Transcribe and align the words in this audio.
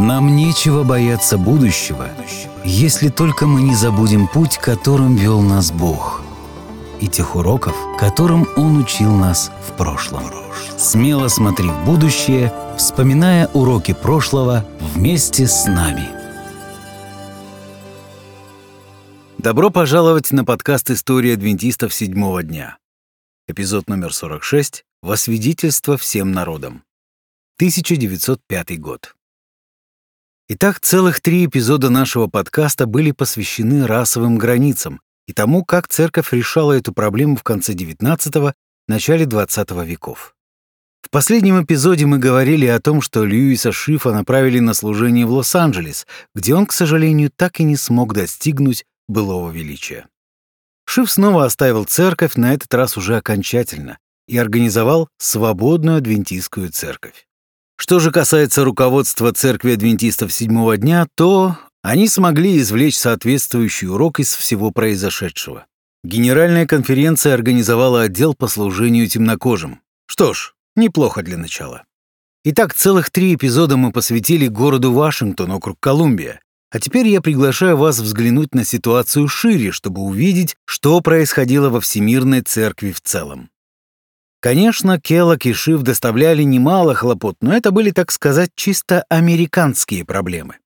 Нам 0.00 0.34
нечего 0.34 0.82
бояться 0.82 1.36
будущего, 1.36 2.08
если 2.64 3.10
только 3.10 3.46
мы 3.46 3.60
не 3.60 3.74
забудем 3.74 4.28
путь, 4.28 4.56
которым 4.56 5.14
вел 5.14 5.42
нас 5.42 5.70
Бог, 5.70 6.22
и 7.02 7.06
тех 7.06 7.36
уроков, 7.36 7.76
которым 7.98 8.48
Он 8.56 8.78
учил 8.78 9.14
нас 9.14 9.52
в 9.68 9.76
прошлом. 9.76 10.22
Смело 10.78 11.28
смотри 11.28 11.68
в 11.68 11.84
будущее, 11.84 12.50
вспоминая 12.78 13.48
уроки 13.48 13.92
прошлого 13.92 14.64
вместе 14.80 15.46
с 15.46 15.66
нами. 15.66 16.08
Добро 19.36 19.68
пожаловать 19.68 20.32
на 20.32 20.46
подкаст 20.46 20.90
«История 20.90 21.34
адвентистов 21.34 21.92
седьмого 21.92 22.42
дня». 22.42 22.78
Эпизод 23.48 23.86
номер 23.90 24.14
46 24.14 24.82
«Во 25.02 25.18
свидетельство 25.18 25.98
всем 25.98 26.32
народам». 26.32 26.84
1905 27.58 28.80
год. 28.80 29.14
Итак, 30.52 30.80
целых 30.80 31.20
три 31.20 31.46
эпизода 31.46 31.90
нашего 31.90 32.26
подкаста 32.26 32.86
были 32.86 33.12
посвящены 33.12 33.86
расовым 33.86 34.36
границам 34.36 35.00
и 35.28 35.32
тому, 35.32 35.64
как 35.64 35.86
церковь 35.86 36.32
решала 36.32 36.72
эту 36.72 36.92
проблему 36.92 37.36
в 37.36 37.44
конце 37.44 37.72
XIX– 37.72 38.52
начале 38.88 39.26
XX 39.26 39.86
веков. 39.86 40.34
В 41.02 41.10
последнем 41.10 41.62
эпизоде 41.62 42.04
мы 42.04 42.18
говорили 42.18 42.66
о 42.66 42.80
том, 42.80 43.00
что 43.00 43.24
Льюиса 43.24 43.70
Шифа 43.70 44.12
направили 44.12 44.58
на 44.58 44.74
служение 44.74 45.24
в 45.24 45.30
Лос-Анджелес, 45.30 46.04
где 46.34 46.56
он, 46.56 46.66
к 46.66 46.72
сожалению, 46.72 47.30
так 47.30 47.60
и 47.60 47.62
не 47.62 47.76
смог 47.76 48.12
достигнуть 48.12 48.84
былого 49.06 49.52
величия. 49.52 50.08
Шиф 50.84 51.12
снова 51.12 51.44
оставил 51.44 51.84
церковь, 51.84 52.34
на 52.34 52.54
этот 52.54 52.74
раз 52.74 52.96
уже 52.96 53.16
окончательно, 53.16 53.98
и 54.26 54.36
организовал 54.36 55.10
свободную 55.16 55.98
адвентистскую 55.98 56.72
церковь. 56.72 57.28
Что 57.82 57.98
же 57.98 58.10
касается 58.10 58.62
руководства 58.62 59.32
церкви 59.32 59.72
адвентистов 59.72 60.34
седьмого 60.34 60.76
дня, 60.76 61.06
то 61.14 61.56
они 61.82 62.08
смогли 62.08 62.58
извлечь 62.58 62.98
соответствующий 62.98 63.88
урок 63.88 64.20
из 64.20 64.34
всего 64.34 64.70
произошедшего. 64.70 65.64
Генеральная 66.04 66.66
конференция 66.66 67.32
организовала 67.32 68.02
отдел 68.02 68.34
по 68.34 68.48
служению 68.48 69.08
темнокожим. 69.08 69.80
Что 70.06 70.34
ж, 70.34 70.52
неплохо 70.76 71.22
для 71.22 71.38
начала. 71.38 71.84
Итак, 72.44 72.74
целых 72.74 73.08
три 73.08 73.34
эпизода 73.34 73.78
мы 73.78 73.92
посвятили 73.92 74.46
городу 74.46 74.92
Вашингтон, 74.92 75.50
округ 75.50 75.78
Колумбия. 75.80 76.42
А 76.70 76.80
теперь 76.80 77.08
я 77.08 77.22
приглашаю 77.22 77.78
вас 77.78 77.98
взглянуть 77.98 78.54
на 78.54 78.66
ситуацию 78.66 79.26
шире, 79.26 79.72
чтобы 79.72 80.02
увидеть, 80.02 80.54
что 80.66 81.00
происходило 81.00 81.70
во 81.70 81.80
Всемирной 81.80 82.42
Церкви 82.42 82.92
в 82.92 83.00
целом. 83.00 83.48
Конечно, 84.40 84.98
Келлог 84.98 85.44
и 85.44 85.52
Шиф 85.52 85.82
доставляли 85.82 86.42
немало 86.42 86.94
хлопот, 86.94 87.36
но 87.42 87.54
это 87.54 87.70
были, 87.70 87.90
так 87.90 88.10
сказать, 88.10 88.50
чисто 88.54 89.04
американские 89.10 90.06
проблемы. 90.06 90.56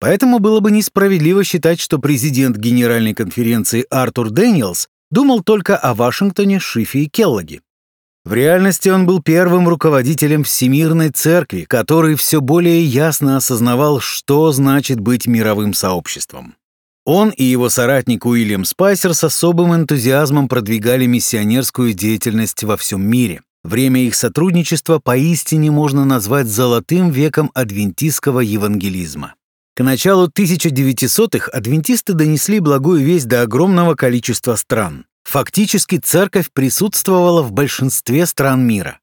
Поэтому 0.00 0.40
было 0.40 0.60
бы 0.60 0.72
несправедливо 0.72 1.44
считать, 1.44 1.80
что 1.80 1.98
президент 1.98 2.56
Генеральной 2.56 3.14
конференции 3.14 3.86
Артур 3.90 4.30
Дэниелс 4.30 4.88
думал 5.10 5.42
только 5.42 5.76
о 5.76 5.94
Вашингтоне, 5.94 6.58
Шифе 6.58 7.00
и 7.00 7.08
Келлоге. 7.08 7.60
В 8.24 8.32
реальности 8.34 8.88
он 8.88 9.06
был 9.06 9.22
первым 9.22 9.68
руководителем 9.68 10.42
Всемирной 10.42 11.10
Церкви, 11.10 11.62
который 11.62 12.16
все 12.16 12.40
более 12.40 12.84
ясно 12.84 13.36
осознавал, 13.36 14.00
что 14.00 14.50
значит 14.50 14.98
быть 14.98 15.28
мировым 15.28 15.74
сообществом. 15.74 16.56
Он 17.06 17.30
и 17.30 17.44
его 17.44 17.68
соратник 17.68 18.26
Уильям 18.26 18.64
Спайсер 18.64 19.14
с 19.14 19.22
особым 19.22 19.72
энтузиазмом 19.72 20.48
продвигали 20.48 21.06
миссионерскую 21.06 21.92
деятельность 21.92 22.64
во 22.64 22.76
всем 22.76 23.00
мире. 23.08 23.42
Время 23.62 24.04
их 24.04 24.16
сотрудничества 24.16 24.98
поистине 24.98 25.70
можно 25.70 26.04
назвать 26.04 26.48
золотым 26.48 27.10
веком 27.10 27.52
адвентистского 27.54 28.40
евангелизма. 28.40 29.34
К 29.76 29.84
началу 29.84 30.28
1900-х 30.28 31.48
адвентисты 31.52 32.12
донесли 32.12 32.58
благую 32.58 33.04
весть 33.04 33.28
до 33.28 33.42
огромного 33.42 33.94
количества 33.94 34.56
стран. 34.56 35.06
Фактически 35.22 35.98
церковь 35.98 36.50
присутствовала 36.52 37.42
в 37.42 37.52
большинстве 37.52 38.26
стран 38.26 38.66
мира. 38.66 38.98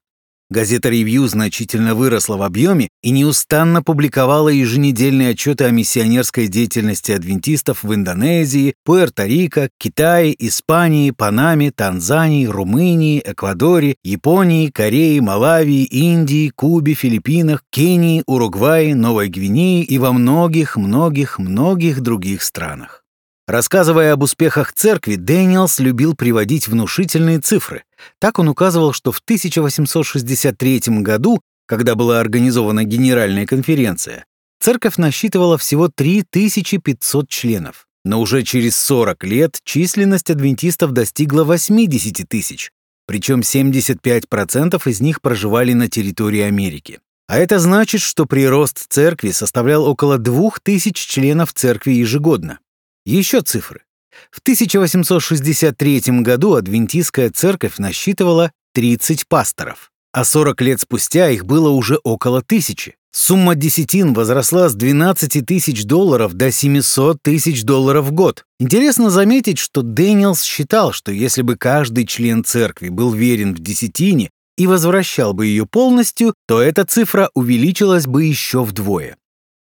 Газета 0.50 0.90
«Ревью» 0.90 1.26
значительно 1.26 1.94
выросла 1.94 2.36
в 2.36 2.42
объеме 2.42 2.90
и 3.02 3.10
неустанно 3.10 3.82
публиковала 3.82 4.50
еженедельные 4.50 5.30
отчеты 5.30 5.64
о 5.64 5.70
миссионерской 5.70 6.48
деятельности 6.48 7.12
адвентистов 7.12 7.82
в 7.82 7.94
Индонезии, 7.94 8.74
Пуэрто-Рико, 8.86 9.70
Китае, 9.78 10.34
Испании, 10.38 11.12
Панаме, 11.12 11.70
Танзании, 11.70 12.46
Румынии, 12.46 13.22
Эквадоре, 13.24 13.96
Японии, 14.04 14.68
Корее, 14.68 15.22
Малавии, 15.22 15.84
Индии, 15.84 16.50
Кубе, 16.50 16.92
Филиппинах, 16.92 17.62
Кении, 17.70 18.22
Уругвае, 18.26 18.94
Новой 18.94 19.28
Гвинее 19.28 19.82
и 19.82 19.96
во 19.96 20.12
многих-многих-многих 20.12 22.00
других 22.02 22.42
странах. 22.42 23.04
Рассказывая 23.46 24.14
об 24.14 24.22
успехах 24.22 24.72
церкви, 24.72 25.16
Дэниелс 25.16 25.78
любил 25.78 26.14
приводить 26.14 26.66
внушительные 26.66 27.40
цифры. 27.40 27.84
Так 28.18 28.38
он 28.38 28.48
указывал, 28.48 28.92
что 28.92 29.12
в 29.12 29.18
1863 29.18 30.82
году, 31.00 31.40
когда 31.66 31.94
была 31.94 32.20
организована 32.20 32.84
Генеральная 32.84 33.46
конференция, 33.46 34.24
церковь 34.60 34.96
насчитывала 34.96 35.58
всего 35.58 35.88
3500 35.88 37.28
членов. 37.28 37.86
Но 38.04 38.20
уже 38.20 38.42
через 38.42 38.76
40 38.76 39.24
лет 39.24 39.58
численность 39.64 40.30
адвентистов 40.30 40.92
достигла 40.92 41.44
80 41.44 42.28
тысяч, 42.28 42.70
причем 43.06 43.40
75% 43.40 44.80
из 44.88 45.00
них 45.00 45.20
проживали 45.22 45.72
на 45.72 45.88
территории 45.88 46.40
Америки. 46.40 47.00
А 47.26 47.38
это 47.38 47.58
значит, 47.58 48.02
что 48.02 48.26
прирост 48.26 48.86
церкви 48.90 49.30
составлял 49.30 49.84
около 49.86 50.18
2000 50.18 50.92
членов 50.92 51.54
церкви 51.54 51.92
ежегодно. 51.92 52.58
Еще 53.06 53.40
цифры. 53.40 53.82
В 54.30 54.40
1863 54.40 56.02
году 56.20 56.54
адвентистская 56.54 57.30
церковь 57.30 57.78
насчитывала 57.78 58.52
30 58.74 59.26
пасторов, 59.28 59.90
а 60.12 60.24
40 60.24 60.60
лет 60.62 60.80
спустя 60.80 61.30
их 61.30 61.44
было 61.44 61.70
уже 61.70 61.98
около 62.02 62.42
тысячи. 62.42 62.96
Сумма 63.16 63.54
десятин 63.54 64.12
возросла 64.12 64.68
с 64.68 64.74
12 64.74 65.46
тысяч 65.46 65.84
долларов 65.84 66.34
до 66.34 66.50
700 66.50 67.22
тысяч 67.22 67.62
долларов 67.62 68.06
в 68.06 68.12
год. 68.12 68.44
Интересно 68.58 69.08
заметить, 69.08 69.58
что 69.58 69.82
Дэниелс 69.82 70.42
считал, 70.42 70.92
что 70.92 71.12
если 71.12 71.42
бы 71.42 71.56
каждый 71.56 72.06
член 72.06 72.42
церкви 72.42 72.88
был 72.88 73.12
верен 73.12 73.54
в 73.54 73.60
десятине 73.60 74.30
и 74.58 74.66
возвращал 74.66 75.32
бы 75.32 75.46
ее 75.46 75.64
полностью, 75.64 76.34
то 76.48 76.60
эта 76.60 76.84
цифра 76.84 77.30
увеличилась 77.34 78.08
бы 78.08 78.24
еще 78.24 78.64
вдвое. 78.64 79.16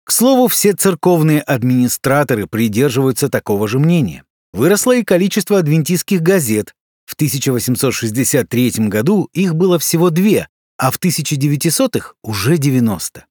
К 0.04 0.10
слову, 0.10 0.48
все 0.48 0.72
церковные 0.72 1.40
администраторы 1.40 2.48
придерживаются 2.48 3.28
такого 3.28 3.68
же 3.68 3.78
мнения. 3.78 4.24
Выросло 4.52 4.96
и 4.96 5.04
количество 5.04 5.58
адвентистских 5.58 6.22
газет. 6.22 6.74
В 7.04 7.14
1863 7.14 8.88
году 8.88 9.28
их 9.32 9.54
было 9.54 9.78
всего 9.78 10.10
две, 10.10 10.48
а 10.76 10.90
в 10.90 10.98
1900-х 10.98 12.14
уже 12.22 12.58
90. 12.58 13.26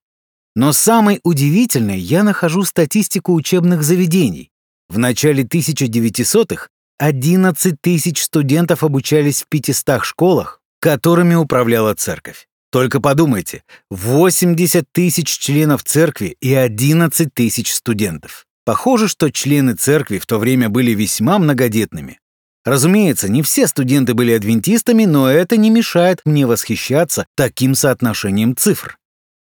Но 0.56 0.72
самой 0.72 1.20
удивительной 1.24 2.00
я 2.00 2.24
нахожу 2.24 2.64
статистику 2.64 3.34
учебных 3.34 3.84
заведений. 3.84 4.52
В 4.88 4.98
начале 4.98 5.44
1900-х 5.44 6.70
11 6.98 7.76
тысяч 7.82 8.24
студентов 8.24 8.84
обучались 8.84 9.44
в 9.44 9.48
500 9.48 10.04
школах, 10.04 10.62
которыми 10.80 11.36
управляла 11.36 11.94
церковь. 11.94 12.48
Только 12.72 13.02
подумайте, 13.02 13.64
80 13.90 14.86
тысяч 14.92 15.38
членов 15.38 15.84
церкви 15.84 16.38
и 16.40 16.54
11 16.54 17.34
тысяч 17.34 17.74
студентов. 17.74 18.45
Похоже, 18.66 19.08
что 19.08 19.32
члены 19.32 19.76
церкви 19.76 20.18
в 20.18 20.26
то 20.26 20.40
время 20.40 20.70
были 20.70 20.92
весьма 20.92 21.38
многодетными. 21.38 22.20
Разумеется, 22.66 23.30
не 23.30 23.44
все 23.44 23.68
студенты 23.68 24.16
были 24.16 24.32
адвентистами, 24.32 25.06
но 25.06 25.30
это 25.30 25.56
не 25.56 25.70
мешает 25.70 26.22
мне 26.26 26.48
восхищаться 26.48 27.28
таким 27.36 27.76
соотношением 27.76 28.56
цифр. 28.58 28.98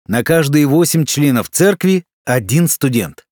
На 0.08 0.24
каждые 0.24 0.68
8 0.68 1.06
членов 1.06 1.50
церкви 1.50 2.06
один 2.24 2.68
студент. 2.68 3.26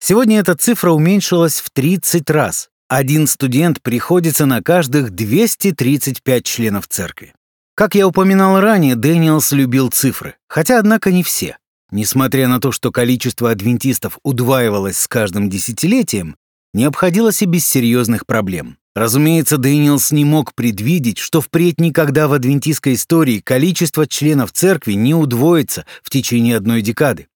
Сегодня 0.00 0.38
эта 0.38 0.54
цифра 0.54 0.90
уменьшилась 0.90 1.60
в 1.60 1.70
30 1.70 2.28
раз. 2.28 2.68
Один 2.88 3.26
студент 3.26 3.80
приходится 3.80 4.44
на 4.44 4.62
каждых 4.62 5.10
235 5.12 6.44
членов 6.44 6.86
церкви. 6.88 7.34
Как 7.74 7.94
я 7.94 8.06
упоминал 8.06 8.60
ранее, 8.60 8.96
Дэниелс 8.96 9.52
любил 9.52 9.88
цифры, 9.88 10.34
хотя, 10.46 10.78
однако, 10.78 11.10
не 11.10 11.22
все. 11.22 11.56
Несмотря 11.92 12.48
на 12.48 12.58
то, 12.58 12.72
что 12.72 12.90
количество 12.90 13.50
адвентистов 13.50 14.18
удваивалось 14.24 14.96
с 14.96 15.06
каждым 15.06 15.50
десятилетием, 15.50 16.36
не 16.72 16.84
обходилось 16.84 17.42
и 17.42 17.44
без 17.44 17.66
серьезных 17.66 18.26
проблем. 18.26 18.78
Разумеется, 18.94 19.58
Дэниелс 19.58 20.10
не 20.10 20.24
мог 20.24 20.54
предвидеть, 20.54 21.18
что 21.18 21.42
впредь 21.42 21.78
никогда 21.78 22.28
в 22.28 22.32
адвентистской 22.32 22.94
истории 22.94 23.40
количество 23.40 24.06
членов 24.06 24.52
церкви 24.52 24.94
не 24.94 25.14
удвоится 25.14 25.84
в 26.02 26.08
течение 26.08 26.56
одной 26.56 26.80
декады. 26.80 27.28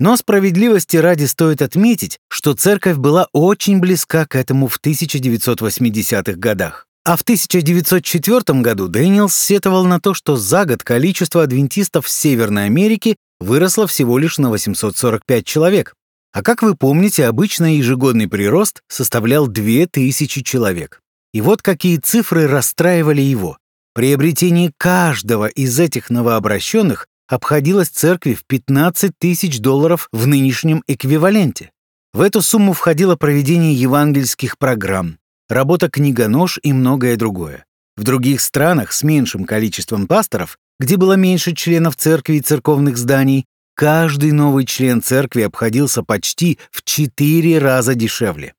Но 0.00 0.16
справедливости 0.16 0.96
ради 0.96 1.26
стоит 1.26 1.62
отметить, 1.62 2.18
что 2.28 2.54
церковь 2.54 2.96
была 2.96 3.28
очень 3.32 3.78
близка 3.78 4.26
к 4.26 4.34
этому 4.34 4.66
в 4.66 4.80
1980-х 4.80 6.32
годах. 6.32 6.86
А 7.04 7.16
в 7.16 7.22
1904 7.22 8.60
году 8.60 8.88
Дэниелс 8.88 9.34
сетовал 9.36 9.84
на 9.84 10.00
то, 10.00 10.14
что 10.14 10.36
за 10.36 10.64
год 10.64 10.82
количество 10.82 11.42
адвентистов 11.42 12.06
в 12.06 12.10
Северной 12.10 12.66
Америке 12.66 13.16
выросла 13.40 13.86
всего 13.86 14.18
лишь 14.18 14.38
на 14.38 14.50
845 14.50 15.44
человек. 15.44 15.94
А 16.32 16.42
как 16.42 16.62
вы 16.62 16.76
помните, 16.76 17.26
обычно 17.26 17.76
ежегодный 17.76 18.28
прирост 18.28 18.82
составлял 18.88 19.48
2000 19.48 20.42
человек. 20.42 21.00
И 21.32 21.40
вот 21.40 21.62
какие 21.62 21.96
цифры 21.96 22.46
расстраивали 22.46 23.22
его. 23.22 23.58
Приобретение 23.94 24.72
каждого 24.76 25.46
из 25.46 25.78
этих 25.80 26.10
новообращенных 26.10 27.08
обходилось 27.28 27.88
церкви 27.88 28.34
в 28.34 28.44
15 28.44 29.12
тысяч 29.18 29.60
долларов 29.60 30.08
в 30.12 30.26
нынешнем 30.26 30.82
эквиваленте. 30.86 31.70
В 32.12 32.20
эту 32.20 32.42
сумму 32.42 32.72
входило 32.72 33.14
проведение 33.14 33.72
евангельских 33.72 34.58
программ, 34.58 35.18
работа 35.48 35.88
книгонож 35.88 36.58
и 36.62 36.72
многое 36.72 37.16
другое. 37.16 37.64
В 37.96 38.02
других 38.02 38.40
странах 38.40 38.92
с 38.92 39.02
меньшим 39.04 39.44
количеством 39.44 40.08
пасторов, 40.08 40.58
где 40.80 40.96
было 40.96 41.12
меньше 41.12 41.52
членов 41.54 41.94
церкви 41.94 42.36
и 42.36 42.40
церковных 42.40 42.96
зданий, 42.96 43.44
каждый 43.76 44.32
новый 44.32 44.64
член 44.64 45.02
церкви 45.02 45.42
обходился 45.42 46.02
почти 46.02 46.58
в 46.72 46.82
четыре 46.82 47.58
раза 47.58 47.94
дешевле. 47.94 48.54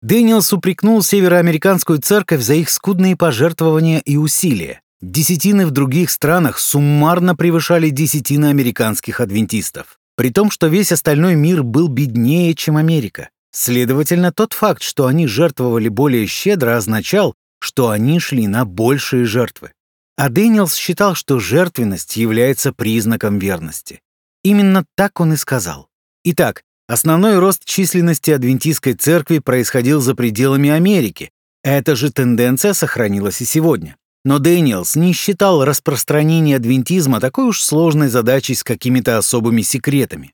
Дэниелс 0.00 0.52
упрекнул 0.54 1.02
североамериканскую 1.02 2.00
церковь 2.00 2.40
за 2.40 2.54
их 2.54 2.70
скудные 2.70 3.14
пожертвования 3.14 3.98
и 3.98 4.16
усилия. 4.16 4.80
Десятины 5.02 5.66
в 5.66 5.70
других 5.70 6.10
странах 6.10 6.58
суммарно 6.58 7.36
превышали 7.36 7.90
десятины 7.90 8.46
американских 8.46 9.20
адвентистов, 9.20 9.98
при 10.16 10.30
том, 10.30 10.50
что 10.50 10.68
весь 10.68 10.92
остальной 10.92 11.34
мир 11.34 11.62
был 11.62 11.88
беднее, 11.88 12.54
чем 12.54 12.78
Америка. 12.78 13.28
Следовательно, 13.52 14.32
тот 14.32 14.54
факт, 14.54 14.82
что 14.82 15.06
они 15.06 15.26
жертвовали 15.26 15.88
более 15.88 16.26
щедро, 16.26 16.76
означал, 16.76 17.34
что 17.58 17.90
они 17.90 18.18
шли 18.18 18.46
на 18.46 18.64
большие 18.64 19.26
жертвы. 19.26 19.72
А 20.16 20.30
Дэниелс 20.30 20.74
считал, 20.74 21.14
что 21.14 21.38
жертвенность 21.38 22.16
является 22.16 22.72
признаком 22.72 23.38
верности. 23.38 24.00
Именно 24.42 24.86
так 24.94 25.20
он 25.20 25.34
и 25.34 25.36
сказал. 25.36 25.88
Итак, 26.24 26.62
основной 26.88 27.38
рост 27.38 27.66
численности 27.66 28.30
адвентистской 28.30 28.94
церкви 28.94 29.40
происходил 29.40 30.00
за 30.00 30.14
пределами 30.14 30.70
Америки. 30.70 31.30
Эта 31.62 31.96
же 31.96 32.10
тенденция 32.10 32.72
сохранилась 32.72 33.42
и 33.42 33.44
сегодня. 33.44 33.96
Но 34.24 34.38
Дэниелс 34.38 34.96
не 34.96 35.12
считал 35.12 35.64
распространение 35.64 36.56
адвентизма 36.56 37.20
такой 37.20 37.46
уж 37.46 37.60
сложной 37.60 38.08
задачей 38.08 38.54
с 38.54 38.64
какими-то 38.64 39.18
особыми 39.18 39.62
секретами. 39.62 40.32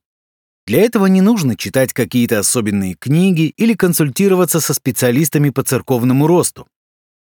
Для 0.67 0.82
этого 0.82 1.06
не 1.06 1.20
нужно 1.20 1.56
читать 1.56 1.93
какие-то 1.93 2.38
особенные 2.38 2.94
книги 2.94 3.52
или 3.56 3.75
консультироваться 3.75 4.61
со 4.61 4.75
специалистами 4.75 5.50
по 5.50 5.64
церковному 5.64 6.29
росту. 6.29 6.69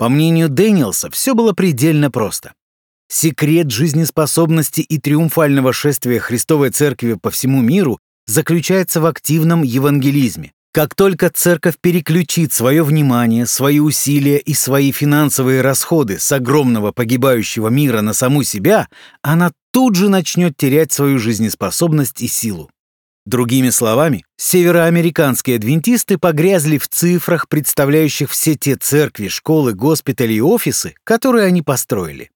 По 0.01 0.09
мнению 0.09 0.49
Дэниелса, 0.49 1.11
все 1.11 1.35
было 1.35 1.53
предельно 1.53 2.11
просто. 2.11 2.55
Секрет 3.09 3.71
жизнеспособности 3.71 4.81
и 4.81 4.99
триумфального 4.99 5.75
шествия 5.75 6.19
Христовой 6.19 6.71
Церкви 6.71 7.19
по 7.21 7.29
всему 7.29 7.61
миру 7.61 7.99
заключается 8.27 9.03
в 9.03 9.05
активном 9.05 9.63
евангелизме. 9.63 10.53
Как 10.73 10.95
только 10.95 11.29
церковь 11.29 11.75
переключит 11.79 12.55
свое 12.55 12.83
внимание, 12.83 13.45
свои 13.45 13.79
усилия 13.79 14.39
и 14.39 14.55
свои 14.55 14.91
финансовые 14.91 15.61
расходы 15.61 16.19
с 16.19 16.33
огромного 16.33 16.93
погибающего 16.93 17.69
мира 17.69 18.01
на 18.01 18.15
саму 18.15 18.43
себя, 18.43 18.89
она 19.21 19.53
тут 19.71 19.97
же 19.97 20.09
начнет 20.09 20.57
терять 20.57 20.93
свою 20.93 21.19
жизнеспособность 21.19 22.23
и 22.23 22.27
силу. 22.27 22.71
Другими 23.27 23.71
словами, 23.71 24.25
североамериканские 24.39 25.57
адвентисты 25.57 26.17
погрязли 26.17 26.79
в 26.79 26.89
цифрах, 26.89 27.49
представляющих 27.49 28.31
все 28.31 28.55
те 28.55 28.77
церкви, 28.77 29.29
школы, 29.29 29.75
госпитали 29.75 30.35
и 30.35 30.41
офисы, 30.41 30.95
которые 31.05 31.47
они 31.47 31.63
построили. 31.63 32.31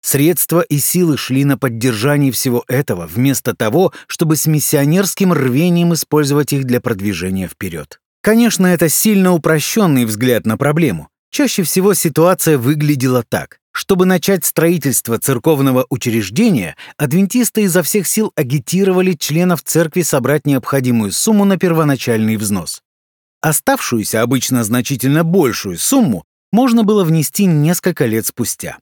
Средства 0.00 0.60
и 0.60 0.78
силы 0.78 1.16
шли 1.18 1.44
на 1.44 1.58
поддержание 1.58 2.30
всего 2.32 2.64
этого, 2.68 3.06
вместо 3.06 3.54
того, 3.54 3.92
чтобы 4.06 4.36
с 4.36 4.46
миссионерским 4.46 5.32
рвением 5.32 5.94
использовать 5.94 6.52
их 6.52 6.64
для 6.64 6.80
продвижения 6.80 7.48
вперед. 7.48 8.00
Конечно, 8.22 8.66
это 8.66 8.88
сильно 8.88 9.32
упрощенный 9.32 10.04
взгляд 10.04 10.46
на 10.46 10.56
проблему. 10.56 11.08
Чаще 11.30 11.64
всего 11.64 11.92
ситуация 11.94 12.56
выглядела 12.56 13.22
так. 13.22 13.58
Чтобы 13.76 14.06
начать 14.06 14.42
строительство 14.46 15.18
церковного 15.18 15.84
учреждения, 15.90 16.76
адвентисты 16.96 17.64
изо 17.64 17.82
всех 17.82 18.06
сил 18.06 18.32
агитировали 18.34 19.12
членов 19.12 19.62
церкви 19.62 20.00
собрать 20.00 20.46
необходимую 20.46 21.12
сумму 21.12 21.44
на 21.44 21.58
первоначальный 21.58 22.38
взнос. 22.38 22.80
Оставшуюся, 23.42 24.22
обычно 24.22 24.64
значительно 24.64 25.24
большую 25.24 25.76
сумму, 25.76 26.24
можно 26.52 26.84
было 26.84 27.04
внести 27.04 27.44
несколько 27.44 28.06
лет 28.06 28.24
спустя. 28.24 28.78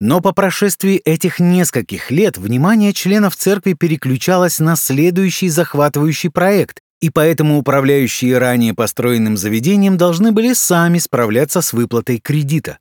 Но 0.00 0.22
по 0.22 0.32
прошествии 0.32 0.96
этих 0.96 1.38
нескольких 1.38 2.10
лет 2.10 2.38
внимание 2.38 2.94
членов 2.94 3.36
церкви 3.36 3.74
переключалось 3.74 4.58
на 4.58 4.74
следующий 4.74 5.50
захватывающий 5.50 6.30
проект, 6.30 6.80
и 7.02 7.10
поэтому 7.10 7.58
управляющие 7.58 8.38
ранее 8.38 8.72
построенным 8.72 9.36
заведением 9.36 9.98
должны 9.98 10.32
были 10.32 10.54
сами 10.54 10.96
справляться 10.96 11.60
с 11.60 11.74
выплатой 11.74 12.20
кредита. 12.20 12.78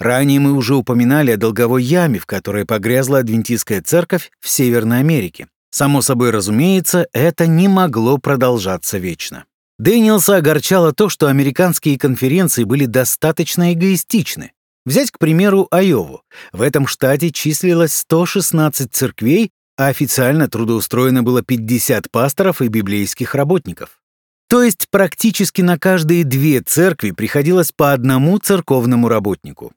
Ранее 0.00 0.40
мы 0.40 0.54
уже 0.54 0.76
упоминали 0.76 1.32
о 1.32 1.36
долговой 1.36 1.82
яме, 1.82 2.18
в 2.18 2.24
которой 2.24 2.64
погрязла 2.64 3.18
адвентистская 3.18 3.82
церковь 3.82 4.30
в 4.40 4.48
Северной 4.48 5.00
Америке. 5.00 5.46
Само 5.70 6.00
собой 6.00 6.30
разумеется, 6.30 7.06
это 7.12 7.46
не 7.46 7.68
могло 7.68 8.16
продолжаться 8.16 8.96
вечно. 8.96 9.44
Дэниелса 9.78 10.36
огорчало 10.36 10.94
то, 10.94 11.10
что 11.10 11.26
американские 11.26 11.98
конференции 11.98 12.64
были 12.64 12.86
достаточно 12.86 13.74
эгоистичны. 13.74 14.52
Взять, 14.86 15.10
к 15.10 15.18
примеру, 15.18 15.68
Айову. 15.70 16.22
В 16.52 16.62
этом 16.62 16.86
штате 16.86 17.30
числилось 17.30 17.92
116 17.92 18.90
церквей, 18.90 19.50
а 19.76 19.88
официально 19.88 20.48
трудоустроено 20.48 21.22
было 21.22 21.42
50 21.42 22.10
пасторов 22.10 22.62
и 22.62 22.68
библейских 22.68 23.34
работников. 23.34 24.00
То 24.48 24.62
есть 24.62 24.88
практически 24.90 25.60
на 25.60 25.78
каждые 25.78 26.24
две 26.24 26.62
церкви 26.62 27.10
приходилось 27.10 27.70
по 27.70 27.92
одному 27.92 28.38
церковному 28.38 29.06
работнику. 29.08 29.72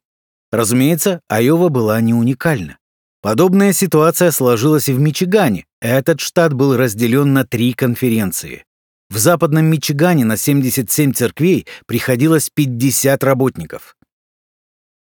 Разумеется, 0.54 1.20
Айова 1.30 1.70
была 1.70 2.00
не 2.00 2.14
уникальна. 2.14 2.78
Подобная 3.24 3.74
ситуация 3.74 4.30
сложилась 4.30 4.88
и 4.88 4.94
в 4.94 5.00
Мичигане. 5.00 5.66
Этот 5.82 6.20
штат 6.20 6.54
был 6.54 6.78
разделен 6.78 7.34
на 7.34 7.44
три 7.44 7.74
конференции. 7.74 8.64
В 9.10 9.18
западном 9.18 9.66
Мичигане 9.66 10.26
на 10.26 10.38
77 10.38 11.14
церквей 11.14 11.66
приходилось 11.88 12.52
50 12.54 13.24
работников. 13.24 13.96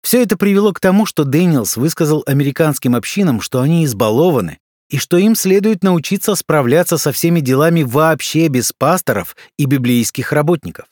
Все 0.03 0.21
это 0.21 0.37
привело 0.37 0.71
к 0.71 0.79
тому, 0.79 1.07
что 1.07 1.23
Дэниелс 1.23 1.77
высказал 1.77 2.21
американским 2.27 2.95
общинам, 2.95 3.41
что 3.41 3.59
они 3.59 3.85
избалованы 3.85 4.59
и 4.91 4.99
что 4.99 5.17
им 5.17 5.35
следует 5.35 5.83
научиться 5.83 6.35
справляться 6.35 6.99
со 6.99 7.11
всеми 7.11 7.39
делами 7.39 7.81
вообще 7.81 8.49
без 8.49 8.71
пасторов 8.71 9.35
и 9.57 9.65
библейских 9.65 10.31
работников. 10.31 10.85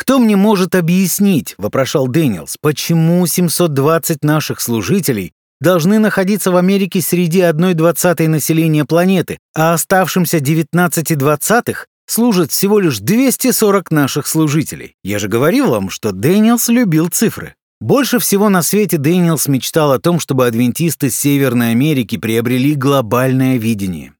«Кто 0.00 0.18
мне 0.18 0.34
может 0.34 0.74
объяснить,— 0.74 1.54
вопрошал 1.58 2.08
Дэниелс,— 2.08 2.56
почему 2.62 3.26
720 3.26 4.24
наших 4.24 4.62
служителей 4.62 5.34
должны 5.60 5.98
находиться 5.98 6.50
в 6.50 6.56
Америке 6.56 7.02
среди 7.02 7.42
1 7.42 7.76
двадцатой 7.76 8.26
населения 8.26 8.86
планеты, 8.86 9.36
а 9.54 9.74
оставшимся 9.74 10.40
19 10.40 11.18
двадцатых 11.18 11.86
служат 12.06 12.50
всего 12.50 12.78
лишь 12.78 12.98
240 13.00 13.90
наших 13.90 14.26
служителей? 14.26 14.94
Я 15.04 15.18
же 15.18 15.28
говорил 15.28 15.68
вам, 15.68 15.90
что 15.90 16.12
Дэниелс 16.12 16.70
любил 16.70 17.08
цифры. 17.08 17.54
Больше 17.78 18.18
всего 18.20 18.48
на 18.48 18.62
свете 18.62 18.96
Дэниелс 18.96 19.48
мечтал 19.48 19.92
о 19.92 19.98
том, 19.98 20.18
чтобы 20.18 20.46
адвентисты 20.46 21.10
Северной 21.10 21.72
Америки 21.72 22.16
приобрели 22.16 22.74
глобальное 22.74 23.58
видение. 23.58 24.14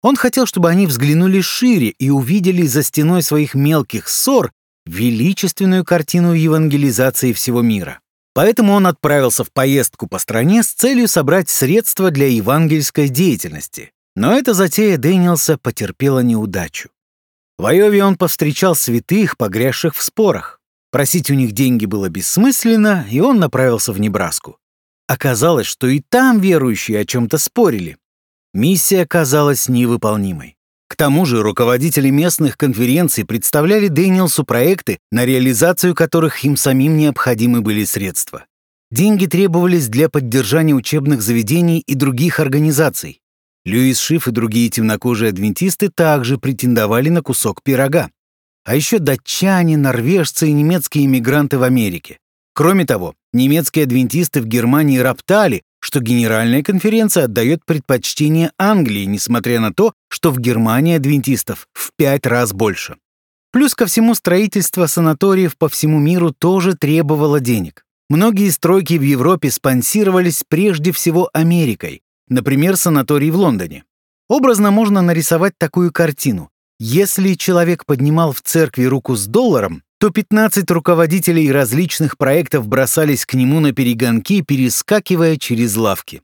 Он 0.00 0.16
хотел, 0.16 0.46
чтобы 0.46 0.70
они 0.70 0.86
взглянули 0.86 1.42
шире 1.42 1.88
и 1.90 2.08
увидели 2.08 2.66
за 2.66 2.82
стеной 2.82 3.22
своих 3.22 3.54
мелких 3.54 4.08
ссор 4.08 4.50
величественную 4.86 5.84
картину 5.84 6.32
евангелизации 6.32 7.32
всего 7.32 7.62
мира. 7.62 8.00
Поэтому 8.34 8.72
он 8.72 8.86
отправился 8.86 9.44
в 9.44 9.52
поездку 9.52 10.06
по 10.06 10.18
стране 10.18 10.62
с 10.62 10.68
целью 10.68 11.06
собрать 11.08 11.50
средства 11.50 12.10
для 12.10 12.28
евангельской 12.28 13.08
деятельности. 13.08 13.92
Но 14.16 14.36
эта 14.36 14.54
затея 14.54 14.96
Дэниелса 14.96 15.58
потерпела 15.58 16.20
неудачу. 16.20 16.90
В 17.58 17.66
Айове 17.66 18.04
он 18.04 18.16
повстречал 18.16 18.74
святых, 18.74 19.36
погрязших 19.36 19.94
в 19.94 20.02
спорах. 20.02 20.60
Просить 20.90 21.30
у 21.30 21.34
них 21.34 21.52
деньги 21.52 21.86
было 21.86 22.08
бессмысленно, 22.08 23.06
и 23.10 23.20
он 23.20 23.38
направился 23.38 23.92
в 23.92 24.00
Небраску. 24.00 24.58
Оказалось, 25.06 25.66
что 25.66 25.86
и 25.86 26.00
там 26.00 26.40
верующие 26.40 27.00
о 27.00 27.04
чем-то 27.04 27.38
спорили. 27.38 27.98
Миссия 28.54 29.06
казалась 29.06 29.68
невыполнимой. 29.68 30.56
К 30.92 30.96
тому 30.96 31.24
же 31.24 31.42
руководители 31.42 32.10
местных 32.10 32.58
конференций 32.58 33.24
представляли 33.24 33.88
Дэниелсу 33.88 34.44
проекты, 34.44 34.98
на 35.10 35.24
реализацию 35.24 35.94
которых 35.94 36.44
им 36.44 36.54
самим 36.54 36.98
необходимы 36.98 37.62
были 37.62 37.86
средства. 37.86 38.44
Деньги 38.90 39.24
требовались 39.24 39.88
для 39.88 40.10
поддержания 40.10 40.74
учебных 40.74 41.22
заведений 41.22 41.78
и 41.78 41.94
других 41.94 42.40
организаций. 42.40 43.22
Льюис 43.64 44.00
Шиф 44.00 44.28
и 44.28 44.32
другие 44.32 44.68
темнокожие 44.68 45.30
адвентисты 45.30 45.88
также 45.88 46.36
претендовали 46.36 47.08
на 47.08 47.22
кусок 47.22 47.62
пирога. 47.62 48.10
А 48.66 48.76
еще 48.76 48.98
датчане, 48.98 49.78
норвежцы 49.78 50.48
и 50.48 50.52
немецкие 50.52 51.06
иммигранты 51.06 51.56
в 51.56 51.62
Америке. 51.62 52.18
Кроме 52.52 52.84
того, 52.84 53.14
немецкие 53.32 53.84
адвентисты 53.84 54.42
в 54.42 54.46
Германии 54.46 54.98
роптали, 54.98 55.62
что 55.82 56.00
Генеральная 56.00 56.62
конференция 56.62 57.24
отдает 57.24 57.64
предпочтение 57.66 58.52
Англии, 58.56 59.04
несмотря 59.04 59.58
на 59.58 59.74
то, 59.74 59.94
что 60.08 60.30
в 60.30 60.38
Германии 60.38 60.96
адвентистов 60.96 61.66
в 61.74 61.90
пять 61.96 62.24
раз 62.24 62.52
больше. 62.52 62.96
Плюс 63.50 63.74
ко 63.74 63.86
всему 63.86 64.14
строительство 64.14 64.86
санаториев 64.86 65.58
по 65.58 65.68
всему 65.68 65.98
миру 65.98 66.32
тоже 66.32 66.74
требовало 66.74 67.40
денег. 67.40 67.84
Многие 68.08 68.50
стройки 68.50 68.94
в 68.94 69.02
Европе 69.02 69.50
спонсировались 69.50 70.44
прежде 70.48 70.92
всего 70.92 71.28
Америкой, 71.32 72.02
например, 72.28 72.76
санаторий 72.76 73.30
в 73.30 73.36
Лондоне. 73.36 73.84
Образно 74.28 74.70
можно 74.70 75.02
нарисовать 75.02 75.54
такую 75.58 75.92
картину. 75.92 76.50
Если 76.78 77.34
человек 77.34 77.84
поднимал 77.86 78.32
в 78.32 78.40
церкви 78.40 78.84
руку 78.84 79.16
с 79.16 79.26
долларом, 79.26 79.82
то 80.02 80.10
15 80.10 80.68
руководителей 80.72 81.52
различных 81.52 82.18
проектов 82.18 82.66
бросались 82.66 83.24
к 83.24 83.34
нему 83.34 83.60
на 83.60 83.70
перегонки, 83.70 84.40
перескакивая 84.40 85.36
через 85.36 85.76
лавки. 85.76 86.22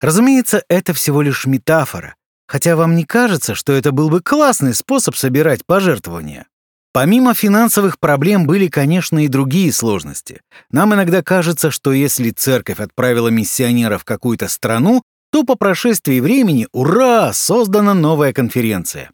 Разумеется, 0.00 0.62
это 0.68 0.94
всего 0.94 1.20
лишь 1.20 1.44
метафора, 1.44 2.14
хотя 2.46 2.76
вам 2.76 2.94
не 2.94 3.02
кажется, 3.02 3.56
что 3.56 3.72
это 3.72 3.90
был 3.90 4.10
бы 4.10 4.20
классный 4.20 4.74
способ 4.74 5.16
собирать 5.16 5.66
пожертвования. 5.66 6.46
Помимо 6.92 7.34
финансовых 7.34 7.98
проблем 7.98 8.46
были, 8.46 8.68
конечно, 8.68 9.24
и 9.24 9.26
другие 9.26 9.72
сложности. 9.72 10.40
Нам 10.70 10.94
иногда 10.94 11.20
кажется, 11.20 11.72
что 11.72 11.92
если 11.92 12.30
церковь 12.30 12.78
отправила 12.78 13.26
миссионера 13.26 13.98
в 13.98 14.04
какую-то 14.04 14.46
страну, 14.46 15.02
то 15.32 15.42
по 15.42 15.56
прошествии 15.56 16.20
времени, 16.20 16.68
ура, 16.70 17.32
создана 17.32 17.92
новая 17.92 18.32
конференция. 18.32 19.10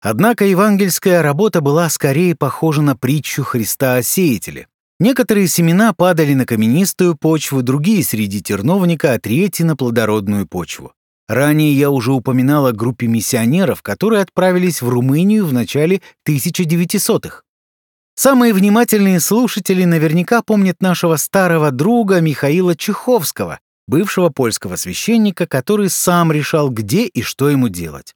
Однако 0.00 0.46
евангельская 0.46 1.22
работа 1.22 1.60
была 1.60 1.88
скорее 1.90 2.34
похожа 2.34 2.80
на 2.80 2.96
притчу 2.96 3.42
Христа 3.44 3.96
о 3.96 4.02
сеятеле. 4.02 4.66
Некоторые 4.98 5.46
семена 5.46 5.92
падали 5.92 6.34
на 6.34 6.46
каменистую 6.46 7.16
почву, 7.16 7.62
другие 7.62 8.02
среди 8.04 8.42
терновника, 8.42 9.12
а 9.12 9.18
третьи 9.18 9.62
на 9.62 9.76
плодородную 9.76 10.46
почву. 10.46 10.92
Ранее 11.28 11.72
я 11.72 11.90
уже 11.90 12.12
упоминал 12.12 12.66
о 12.66 12.72
группе 12.72 13.06
миссионеров, 13.06 13.82
которые 13.82 14.22
отправились 14.22 14.82
в 14.82 14.88
Румынию 14.88 15.46
в 15.46 15.52
начале 15.52 16.02
1900-х. 16.26 17.42
Самые 18.14 18.52
внимательные 18.52 19.20
слушатели 19.20 19.84
наверняка 19.84 20.42
помнят 20.42 20.82
нашего 20.82 21.16
старого 21.16 21.70
друга 21.70 22.20
Михаила 22.20 22.74
Чеховского, 22.74 23.60
бывшего 23.86 24.28
польского 24.30 24.76
священника, 24.76 25.46
который 25.46 25.88
сам 25.88 26.32
решал, 26.32 26.68
где 26.68 27.06
и 27.06 27.22
что 27.22 27.48
ему 27.48 27.68
делать. 27.68 28.14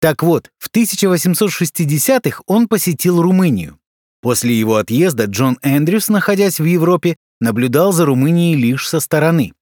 Так 0.00 0.22
вот, 0.22 0.50
в 0.58 0.70
1860-х 0.70 2.42
он 2.46 2.68
посетил 2.68 3.22
Румынию. 3.22 3.78
После 4.20 4.58
его 4.58 4.76
отъезда 4.76 5.24
Джон 5.24 5.58
Эндрюс, 5.62 6.08
находясь 6.08 6.58
в 6.58 6.64
Европе, 6.64 7.16
наблюдал 7.40 7.92
за 7.92 8.06
Румынией 8.06 8.56
лишь 8.56 8.88
со 8.88 9.00
стороны. 9.00 9.52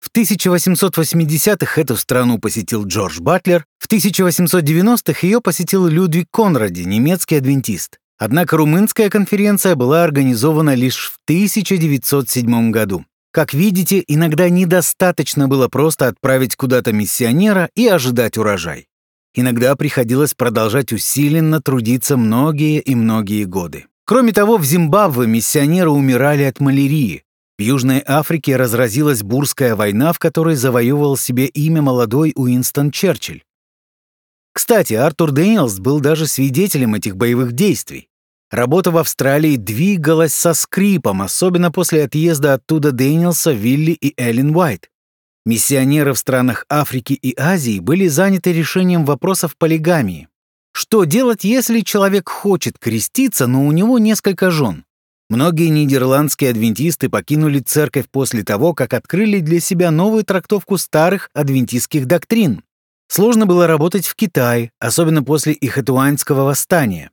В 0.00 0.10
1880-х 0.16 1.80
эту 1.80 1.96
страну 1.96 2.38
посетил 2.38 2.86
Джордж 2.86 3.20
Батлер, 3.20 3.64
в 3.78 3.88
1890-х 3.90 5.26
ее 5.26 5.40
посетил 5.40 5.86
Людвиг 5.86 6.28
Конради, 6.30 6.82
немецкий 6.82 7.36
адвентист. 7.36 7.98
Однако 8.18 8.56
румынская 8.56 9.10
конференция 9.10 9.74
была 9.74 10.04
организована 10.04 10.74
лишь 10.74 11.10
в 11.10 11.18
1907 11.24 12.70
году. 12.70 13.04
Как 13.32 13.52
видите, 13.52 14.02
иногда 14.06 14.48
недостаточно 14.48 15.48
было 15.48 15.68
просто 15.68 16.08
отправить 16.08 16.56
куда-то 16.56 16.92
миссионера 16.92 17.68
и 17.74 17.86
ожидать 17.86 18.38
урожай. 18.38 18.86
Иногда 19.38 19.76
приходилось 19.76 20.32
продолжать 20.32 20.92
усиленно 20.92 21.60
трудиться 21.60 22.16
многие 22.16 22.80
и 22.80 22.94
многие 22.94 23.44
годы. 23.44 23.84
Кроме 24.06 24.32
того, 24.32 24.56
в 24.56 24.64
Зимбабве 24.64 25.26
миссионеры 25.26 25.90
умирали 25.90 26.44
от 26.44 26.58
малярии. 26.58 27.22
В 27.58 27.62
Южной 27.62 28.02
Африке 28.06 28.56
разразилась 28.56 29.22
бурская 29.22 29.76
война, 29.76 30.14
в 30.14 30.18
которой 30.18 30.56
завоевывал 30.56 31.18
себе 31.18 31.46
имя 31.46 31.82
молодой 31.82 32.32
Уинстон 32.34 32.90
Черчилль. 32.90 33.42
Кстати, 34.54 34.94
Артур 34.94 35.32
Дэниелс 35.32 35.80
был 35.80 36.00
даже 36.00 36.26
свидетелем 36.26 36.94
этих 36.94 37.16
боевых 37.16 37.52
действий. 37.52 38.08
Работа 38.50 38.90
в 38.90 38.96
Австралии 38.96 39.56
двигалась 39.56 40.32
со 40.32 40.54
скрипом, 40.54 41.20
особенно 41.20 41.70
после 41.70 42.04
отъезда 42.04 42.54
оттуда 42.54 42.90
Дэниелса, 42.90 43.52
Вилли 43.52 43.92
и 43.92 44.14
Эллен 44.16 44.56
Уайт. 44.56 44.88
Миссионеры 45.46 46.12
в 46.12 46.18
странах 46.18 46.66
Африки 46.68 47.12
и 47.12 47.32
Азии 47.38 47.78
были 47.78 48.08
заняты 48.08 48.52
решением 48.52 49.04
вопросов 49.04 49.56
полигамии. 49.56 50.26
Что 50.72 51.04
делать, 51.04 51.44
если 51.44 51.82
человек 51.82 52.28
хочет 52.28 52.80
креститься, 52.80 53.46
но 53.46 53.64
у 53.64 53.70
него 53.70 54.00
несколько 54.00 54.50
жен? 54.50 54.84
Многие 55.30 55.68
нидерландские 55.68 56.50
адвентисты 56.50 57.08
покинули 57.08 57.60
церковь 57.60 58.06
после 58.10 58.42
того, 58.42 58.74
как 58.74 58.92
открыли 58.92 59.38
для 59.38 59.60
себя 59.60 59.92
новую 59.92 60.24
трактовку 60.24 60.78
старых 60.78 61.30
адвентистских 61.32 62.06
доктрин. 62.06 62.64
Сложно 63.06 63.46
было 63.46 63.68
работать 63.68 64.08
в 64.08 64.16
Китае, 64.16 64.72
особенно 64.80 65.22
после 65.22 65.56
Ихэтуанского 65.60 66.42
восстания. 66.42 67.12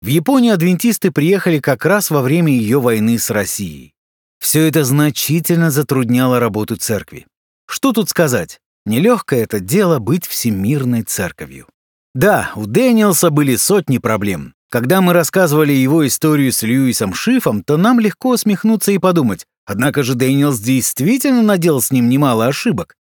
В 0.00 0.06
Японию 0.06 0.54
адвентисты 0.54 1.10
приехали 1.10 1.58
как 1.58 1.84
раз 1.84 2.10
во 2.10 2.22
время 2.22 2.52
ее 2.52 2.78
войны 2.78 3.18
с 3.18 3.30
Россией. 3.30 3.94
Все 4.38 4.68
это 4.68 4.84
значительно 4.84 5.72
затрудняло 5.72 6.38
работу 6.38 6.76
церкви. 6.76 7.26
Что 7.66 7.92
тут 7.92 8.08
сказать? 8.08 8.60
Нелегкое 8.86 9.44
это 9.44 9.60
дело 9.60 9.98
быть 9.98 10.26
всемирной 10.26 11.02
церковью. 11.02 11.66
Да, 12.14 12.52
у 12.54 12.66
Дэниелса 12.66 13.30
были 13.30 13.56
сотни 13.56 13.98
проблем. 13.98 14.54
Когда 14.70 15.00
мы 15.00 15.12
рассказывали 15.12 15.72
его 15.72 16.06
историю 16.06 16.52
с 16.52 16.62
Льюисом 16.62 17.14
Шифом, 17.14 17.62
то 17.62 17.76
нам 17.76 18.00
легко 18.00 18.30
усмехнуться 18.30 18.92
и 18.92 18.98
подумать, 18.98 19.46
однако 19.66 20.02
же 20.02 20.14
Дэниелс 20.14 20.58
действительно 20.58 21.42
наделал 21.42 21.80
с 21.80 21.90
ним 21.90 22.08
немало 22.08 22.46
ошибок. 22.46 22.96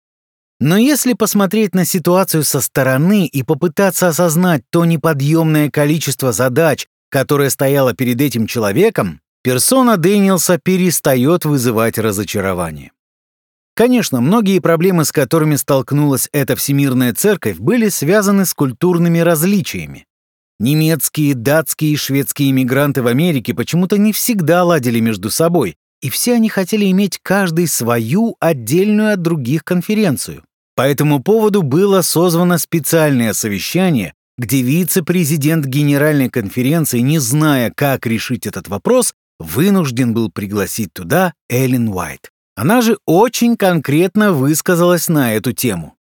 Но 0.60 0.78
если 0.78 1.14
посмотреть 1.14 1.74
на 1.74 1.86
ситуацию 1.86 2.44
со 2.44 2.60
стороны 2.60 3.26
и 3.26 3.44
попытаться 3.44 4.10
осознать 4.10 4.64
то 4.70 4.84
неподъемное 4.84 5.70
количество 5.70 6.32
задач, 6.32 6.88
которое 7.10 7.50
стояло 7.50 7.94
перед 7.94 8.20
этим 8.20 8.46
человеком, 8.46 9.22
персона 9.42 9.96
Дэниелса 9.96 10.58
перестает 10.58 11.46
вызывать 11.46 11.98
разочарование. 11.98 12.92
Конечно, 13.80 14.20
многие 14.20 14.60
проблемы, 14.60 15.06
с 15.06 15.12
которыми 15.14 15.56
столкнулась 15.56 16.28
эта 16.34 16.58
Всемирная 16.58 17.14
Церковь, 17.14 17.60
были 17.60 17.88
связаны 17.88 18.44
с 18.44 18.54
культурными 18.54 19.20
различиями. 19.20 20.06
Немецкие, 20.60 21.34
датские 21.34 21.94
и 21.94 21.96
шведские 21.96 22.52
иммигранты 22.52 23.02
в 23.02 23.08
Америке 23.08 23.54
почему-то 23.54 23.98
не 23.98 24.12
всегда 24.12 24.66
ладили 24.66 25.00
между 25.00 25.30
собой, 25.30 25.78
и 26.02 26.10
все 26.10 26.34
они 26.34 26.50
хотели 26.50 26.92
иметь 26.92 27.22
каждый 27.24 27.68
свою 27.68 28.36
отдельную 28.42 29.14
от 29.14 29.22
других 29.22 29.64
конференцию. 29.64 30.44
По 30.76 30.82
этому 30.82 31.24
поводу 31.24 31.62
было 31.62 32.02
созвано 32.02 32.58
специальное 32.58 33.32
совещание, 33.32 34.14
где 34.38 34.62
вице-президент 34.62 35.66
Генеральной 35.66 36.30
конференции, 36.30 37.00
не 37.00 37.20
зная, 37.20 37.72
как 37.74 38.06
решить 38.06 38.46
этот 38.46 38.68
вопрос, 38.68 39.14
вынужден 39.40 40.14
был 40.14 40.30
пригласить 40.30 40.92
туда 40.92 41.32
Эллен 41.50 41.88
Уайт. 41.88 42.30
Она 42.60 42.82
же 42.82 42.98
очень 43.06 43.56
конкретно 43.56 44.34
высказалась 44.34 45.08
на 45.08 45.34
эту 45.34 45.54
тему. 45.54 45.94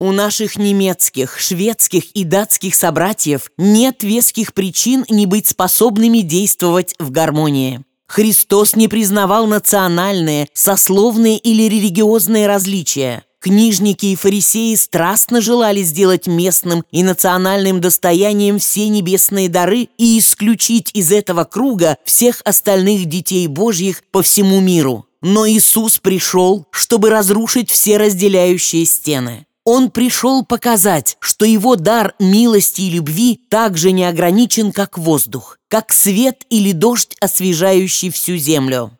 У 0.00 0.10
наших 0.10 0.56
немецких, 0.56 1.38
шведских 1.38 2.10
и 2.16 2.24
датских 2.24 2.74
собратьев 2.74 3.52
нет 3.56 4.02
веских 4.02 4.52
причин 4.52 5.04
не 5.08 5.26
быть 5.26 5.46
способными 5.46 6.22
действовать 6.22 6.96
в 6.98 7.12
гармонии. 7.12 7.84
Христос 8.08 8.74
не 8.74 8.88
признавал 8.88 9.46
национальные, 9.46 10.48
сословные 10.52 11.38
или 11.38 11.68
религиозные 11.72 12.48
различия. 12.48 13.22
Книжники 13.38 14.06
и 14.06 14.16
фарисеи 14.16 14.74
страстно 14.74 15.40
желали 15.40 15.82
сделать 15.82 16.26
местным 16.26 16.82
и 16.90 17.04
национальным 17.04 17.80
достоянием 17.80 18.58
все 18.58 18.88
небесные 18.88 19.48
дары 19.48 19.86
и 19.96 20.18
исключить 20.18 20.90
из 20.92 21.12
этого 21.12 21.44
круга 21.44 21.98
всех 22.04 22.42
остальных 22.44 23.04
детей 23.04 23.46
Божьих 23.46 24.02
по 24.10 24.22
всему 24.22 24.58
миру. 24.58 25.06
Но 25.22 25.46
Иисус 25.46 25.98
пришел, 25.98 26.66
чтобы 26.70 27.10
разрушить 27.10 27.70
все 27.70 27.98
разделяющие 27.98 28.86
стены. 28.86 29.46
Он 29.64 29.90
пришел 29.90 30.44
показать, 30.44 31.18
что 31.20 31.44
его 31.44 31.76
дар 31.76 32.14
милости 32.18 32.82
и 32.82 32.90
любви 32.90 33.38
также 33.50 33.92
не 33.92 34.04
ограничен, 34.04 34.72
как 34.72 34.96
воздух, 34.96 35.58
как 35.68 35.92
свет 35.92 36.44
или 36.48 36.72
дождь, 36.72 37.14
освежающий 37.20 38.10
всю 38.10 38.36
землю. 38.36 38.92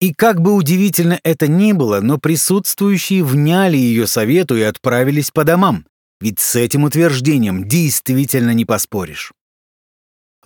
И 0.00 0.12
как 0.12 0.40
бы 0.40 0.54
удивительно 0.54 1.18
это 1.22 1.48
ни 1.48 1.72
было, 1.72 2.00
но 2.00 2.18
присутствующие 2.18 3.24
вняли 3.24 3.76
ее 3.76 4.06
совету 4.06 4.56
и 4.56 4.62
отправились 4.62 5.30
по 5.30 5.44
домам. 5.44 5.86
Ведь 6.20 6.40
с 6.40 6.56
этим 6.56 6.84
утверждением 6.84 7.68
действительно 7.68 8.50
не 8.50 8.64
поспоришь. 8.64 9.32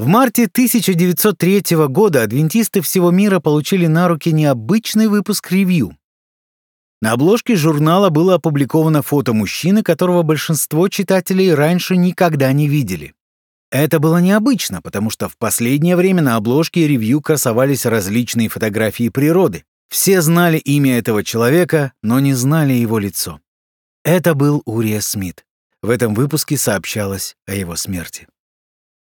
В 0.03 0.09
марте 0.09 0.47
1903 0.47 1.77
года 1.87 2.25
адвентисты 2.25 2.81
всего 2.81 3.13
мира 3.13 3.39
получили 3.39 3.87
на 3.87 4.09
руки 4.09 4.33
необычный 4.33 5.07
выпуск 5.07 5.53
ревью. 5.53 5.97
На 7.01 7.13
обложке 7.13 7.55
журнала 7.55 8.11
было 8.11 8.35
опубликовано 8.35 9.03
фото 9.03 9.33
мужчины, 9.33 9.85
которого 9.85 10.25
большинство 10.25 10.89
читателей 10.89 11.55
раньше 11.55 11.97
никогда 11.97 12.53
не 12.53 12.67
видели. 12.67 13.15
Это 13.71 14.01
было 14.01 14.19
необычно, 14.19 14.83
потому 14.83 15.09
что 15.09 15.29
в 15.29 15.37
последнее 15.37 15.95
время 15.95 16.21
на 16.21 16.35
обложке 16.35 16.89
ревью 16.89 17.21
красовались 17.21 17.87
различные 17.87 18.49
фотографии 18.49 19.09
природы. 19.09 19.63
Все 19.89 20.21
знали 20.21 20.59
имя 20.59 20.99
этого 20.99 21.23
человека, 21.23 21.93
но 22.03 22.19
не 22.19 22.35
знали 22.35 22.73
его 22.73 22.99
лицо. 22.99 23.39
Это 24.03 24.35
был 24.35 24.63
Урия 24.65 25.01
Смит. 25.01 25.47
В 25.81 25.91
этом 25.91 26.17
выпуске 26.17 26.57
сообщалось 26.57 27.37
о 27.47 27.55
его 27.55 27.77
смерти. 27.77 28.27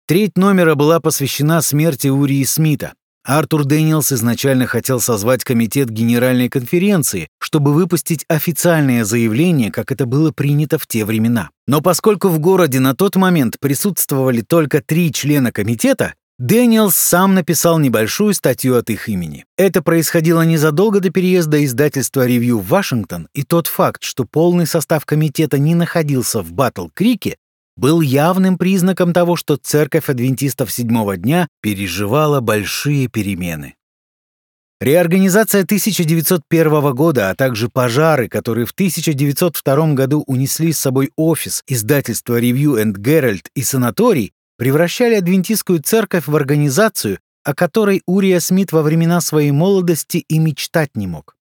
Треть 0.09 0.39
номера 0.39 0.77
была 0.77 1.01
посвящена 1.01 1.61
смерти 1.63 2.07
Урии 2.07 2.45
Смита. 2.45 2.93
Артур 3.25 3.65
Дэниелс 3.65 4.13
изначально 4.13 4.69
хотел 4.69 5.01
созвать 5.01 5.43
комитет 5.43 5.91
Генеральной 5.91 6.49
конференции, 6.49 7.27
чтобы 7.41 7.73
выпустить 7.73 8.25
официальное 8.29 9.05
заявление, 9.05 9.73
как 9.73 9.91
это 9.91 10.07
было 10.07 10.31
принято 10.31 10.79
в 10.79 10.87
те 10.87 11.05
времена. 11.05 11.51
Но 11.67 11.81
поскольку 11.81 12.29
в 12.29 12.39
городе 12.39 12.79
на 12.79 12.95
тот 12.95 13.17
момент 13.17 13.57
присутствовали 13.59 14.43
только 14.43 14.81
три 14.81 15.13
члена 15.13 15.51
комитета, 15.51 16.15
Дэниелс 16.39 16.95
сам 16.95 17.35
написал 17.35 17.81
небольшую 17.81 18.33
статью 18.35 18.77
от 18.77 18.91
их 18.91 19.09
имени. 19.09 19.45
Это 19.57 19.83
происходило 19.83 20.43
незадолго 20.43 21.01
до 21.01 21.11
переезда 21.11 21.65
издательства 21.65 22.27
«Ревью» 22.27 22.61
в 22.61 22.69
Вашингтон, 22.69 23.27
и 23.35 23.43
тот 23.43 23.67
факт, 23.67 24.05
что 24.05 24.25
полный 24.25 24.69
состав 24.69 25.05
комитета 25.05 25.59
не 25.59 25.75
находился 25.75 26.43
в 26.43 26.53
Батл-Крике, 26.53 27.37
был 27.77 28.01
явным 28.01 28.59
признаком 28.59 29.13
того, 29.13 29.37
что 29.37 29.57
церковь 29.57 30.09
адвентистов 30.09 30.73
седьмого 30.73 31.17
дня 31.17 31.49
переживала 31.61 32.41
большие 32.41 33.09
перемены. 33.09 33.75
Реорганизация 34.79 35.63
1901 35.63 36.95
года, 36.95 37.31
а 37.31 37.35
также 37.35 37.71
пожары, 37.71 38.29
которые 38.29 38.67
в 38.67 38.73
1902 38.73 39.95
году 39.95 40.23
унесли 40.27 40.73
с 40.73 40.79
собой 40.79 41.13
офис 41.17 41.63
издательства 41.67 42.39
Review 42.39 42.83
and 42.83 42.95
Herald 42.97 43.47
и 43.55 43.63
санаторий, 43.63 44.33
превращали 44.59 45.15
адвентистскую 45.15 45.83
церковь 45.83 46.27
в 46.27 46.37
организацию, 46.37 47.21
о 47.43 47.55
которой 47.55 48.03
Урия 48.07 48.41
Смит 48.41 48.73
во 48.73 48.83
времена 48.83 49.23
своей 49.23 49.51
молодости 49.51 50.19
и 50.29 50.39
мечтать 50.39 50.91
не 50.95 51.07
мог. 51.07 51.37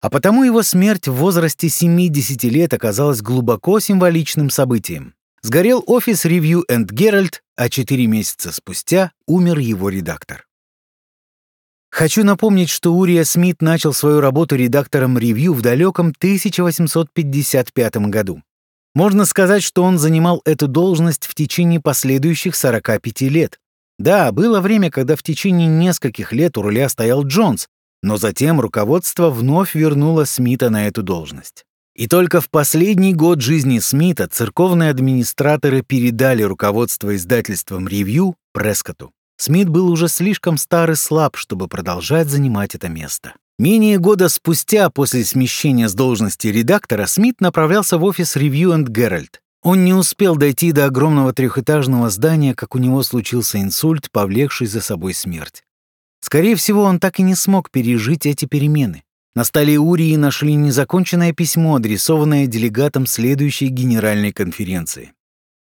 А 0.00 0.10
потому 0.10 0.42
его 0.42 0.62
смерть 0.62 1.06
в 1.06 1.14
возрасте 1.14 1.68
70 1.68 2.42
лет 2.44 2.74
оказалась 2.74 3.22
глубоко 3.22 3.78
символичным 3.78 4.50
событием. 4.50 5.14
Сгорел 5.42 5.84
офис 5.86 6.24
Review 6.24 6.62
and 6.70 6.86
Herald, 6.86 7.40
а 7.56 7.68
четыре 7.68 8.06
месяца 8.06 8.52
спустя 8.52 9.12
умер 9.26 9.58
его 9.58 9.88
редактор. 9.88 10.46
Хочу 11.90 12.24
напомнить, 12.24 12.68
что 12.68 12.94
Урия 12.94 13.24
Смит 13.24 13.62
начал 13.62 13.92
свою 13.92 14.20
работу 14.20 14.56
редактором 14.56 15.16
Review 15.16 15.52
в 15.52 15.62
далеком 15.62 16.08
1855 16.16 17.96
году. 18.08 18.42
Можно 18.94 19.26
сказать, 19.26 19.62
что 19.62 19.82
он 19.82 19.98
занимал 19.98 20.40
эту 20.46 20.68
должность 20.68 21.26
в 21.26 21.34
течение 21.34 21.80
последующих 21.80 22.56
45 22.56 23.20
лет. 23.22 23.60
Да, 23.98 24.32
было 24.32 24.62
время, 24.62 24.90
когда 24.90 25.16
в 25.16 25.22
течение 25.22 25.68
нескольких 25.68 26.32
лет 26.32 26.56
у 26.56 26.62
руля 26.62 26.88
стоял 26.88 27.22
Джонс, 27.22 27.68
но 28.02 28.16
затем 28.16 28.58
руководство 28.58 29.28
вновь 29.28 29.74
вернуло 29.74 30.24
Смита 30.24 30.70
на 30.70 30.86
эту 30.86 31.02
должность. 31.02 31.65
И 31.96 32.08
только 32.08 32.42
в 32.42 32.50
последний 32.50 33.14
год 33.14 33.40
жизни 33.40 33.78
Смита 33.78 34.28
церковные 34.28 34.90
администраторы 34.90 35.80
передали 35.80 36.42
руководство 36.42 37.16
издательством 37.16 37.88
«Ревью» 37.88 38.36
Прескоту. 38.52 39.12
Смит 39.38 39.70
был 39.70 39.88
уже 39.88 40.08
слишком 40.08 40.58
стар 40.58 40.90
и 40.90 40.94
слаб, 40.94 41.36
чтобы 41.36 41.68
продолжать 41.68 42.28
занимать 42.28 42.74
это 42.74 42.90
место. 42.90 43.32
Менее 43.58 43.98
года 43.98 44.28
спустя 44.28 44.90
после 44.90 45.24
смещения 45.24 45.88
с 45.88 45.94
должности 45.94 46.48
редактора 46.48 47.06
Смит 47.06 47.40
направлялся 47.40 47.96
в 47.96 48.04
офис 48.04 48.36
Review 48.36 48.76
and 48.76 48.88
Herald. 48.88 49.36
Он 49.62 49.82
не 49.86 49.94
успел 49.94 50.36
дойти 50.36 50.72
до 50.72 50.84
огромного 50.84 51.32
трехэтажного 51.32 52.10
здания, 52.10 52.54
как 52.54 52.74
у 52.74 52.78
него 52.78 53.02
случился 53.02 53.58
инсульт, 53.58 54.10
повлекший 54.10 54.66
за 54.66 54.82
собой 54.82 55.14
смерть. 55.14 55.62
Скорее 56.20 56.56
всего, 56.56 56.82
он 56.82 57.00
так 57.00 57.20
и 57.20 57.22
не 57.22 57.34
смог 57.34 57.70
пережить 57.70 58.26
эти 58.26 58.44
перемены. 58.44 59.02
На 59.36 59.44
столе 59.44 59.78
Урии 59.78 60.16
нашли 60.16 60.54
незаконченное 60.54 61.34
письмо, 61.34 61.76
адресованное 61.76 62.46
делегатам 62.46 63.04
следующей 63.04 63.66
генеральной 63.66 64.32
конференции. 64.32 65.12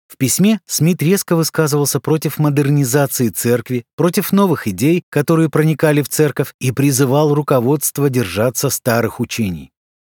В 0.10 0.18
письме 0.18 0.60
Смит 0.66 1.02
резко 1.02 1.38
высказывался 1.38 2.02
против 2.02 2.38
модернизации 2.38 3.30
церкви, 3.30 3.86
против 3.96 4.34
новых 4.34 4.68
идей, 4.68 5.06
которые 5.10 5.50
проникали 5.50 6.02
в 6.02 6.10
церковь, 6.10 6.54
и 6.60 6.74
призывал 6.74 7.34
руководство 7.34 8.10
держаться 8.10 8.70
старых 8.70 9.22
учений. 9.22 9.72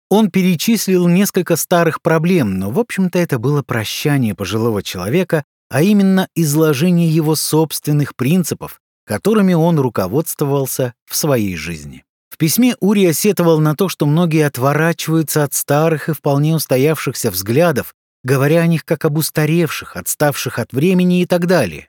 Он 0.09 0.31
перечислил 0.31 1.07
несколько 1.07 1.57
старых 1.57 2.00
проблем, 2.00 2.59
но, 2.59 2.70
в 2.70 2.79
общем-то, 2.79 3.18
это 3.18 3.38
было 3.38 3.62
прощание 3.62 4.35
пожилого 4.35 4.83
человека, 4.83 5.44
а 5.68 5.83
именно 5.83 6.26
изложение 6.35 7.14
его 7.14 7.37
собственных 7.37 8.16
принципов, 8.16 8.81
которыми 9.05 9.53
он 9.53 9.79
руководствовался 9.79 10.94
в 11.05 11.14
своей 11.14 11.55
жизни. 11.55 12.03
Письме 12.42 12.74
Урия 12.81 13.12
сетовал 13.12 13.61
на 13.61 13.76
то, 13.76 13.88
что 13.88 14.05
многие 14.05 14.44
отворачиваются 14.44 15.44
от 15.44 15.55
старых 15.55 16.09
и 16.09 16.12
вполне 16.12 16.57
устоявшихся 16.57 17.31
взглядов, 17.31 17.94
говоря 18.24 18.62
о 18.62 18.66
них 18.66 18.85
как 18.85 19.05
об 19.05 19.16
устаревших, 19.16 19.94
отставших 19.94 20.59
от 20.59 20.72
времени 20.72 21.22
и 21.22 21.26
так 21.26 21.46
далее. 21.46 21.88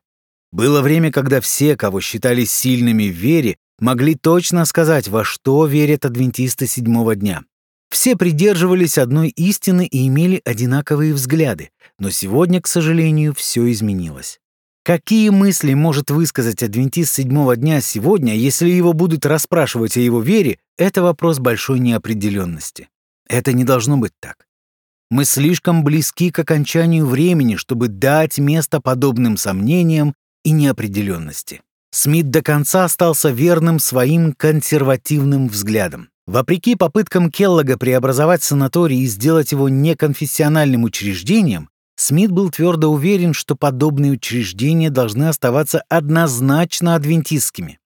Было 0.51 0.83
время, 0.83 1.11
когда 1.11 1.41
все, 1.41 1.75
кого 1.75 2.01
считали 2.01 2.45
сильными 2.45 3.09
в 3.09 3.15
вере, 3.15 3.55
могли 3.79 4.13
точно 4.13 4.65
сказать, 4.65 5.07
во 5.07 5.23
что 5.23 5.65
верят 5.65 6.05
адвентисты 6.05 6.67
седьмого 6.67 7.15
дня. 7.15 7.41
Все 7.89 8.15
придерживались 8.15 8.99
одной 8.99 9.29
истины 9.29 9.87
и 9.87 10.07
имели 10.07 10.39
одинаковые 10.45 11.15
взгляды, 11.15 11.71
но 11.97 12.11
сегодня, 12.11 12.61
к 12.61 12.67
сожалению, 12.67 13.33
все 13.33 13.71
изменилось. 13.71 14.39
Какие 14.83 15.29
мысли 15.29 15.73
может 15.73 16.11
высказать 16.11 16.61
адвентист 16.61 17.13
седьмого 17.13 17.55
дня 17.55 17.79
сегодня, 17.79 18.35
если 18.35 18.69
его 18.69 18.91
будут 18.91 19.25
расспрашивать 19.25 19.95
о 19.95 20.01
его 20.01 20.19
вере, 20.19 20.59
это 20.77 21.01
вопрос 21.01 21.39
большой 21.39 21.79
неопределенности. 21.79 22.89
Это 23.29 23.53
не 23.53 23.63
должно 23.63 23.95
быть 23.95 24.11
так. 24.19 24.45
Мы 25.09 25.23
слишком 25.23 25.85
близки 25.85 26.31
к 26.31 26.39
окончанию 26.39 27.05
времени, 27.05 27.55
чтобы 27.55 27.87
дать 27.87 28.39
место 28.39 28.81
подобным 28.81 29.37
сомнениям 29.37 30.15
и 30.43 30.51
неопределенности. 30.51 31.61
Смит 31.91 32.29
до 32.29 32.41
конца 32.41 32.83
остался 32.83 33.29
верным 33.29 33.79
своим 33.79 34.33
консервативным 34.33 35.47
взглядам. 35.47 36.09
Вопреки 36.27 36.75
попыткам 36.75 37.31
Келлога 37.31 37.77
преобразовать 37.77 38.43
санаторий 38.43 39.01
и 39.01 39.05
сделать 39.05 39.53
его 39.53 39.69
неконфессиональным 39.69 40.83
учреждением, 40.83 41.69
Смит 42.03 42.31
был 42.31 42.49
твердо 42.49 42.91
уверен, 42.91 43.33
что 43.33 43.55
подобные 43.55 44.11
учреждения 44.11 44.89
должны 44.89 45.29
оставаться 45.29 45.85
однозначно 45.87 46.95
адвентистскими. 46.95 47.79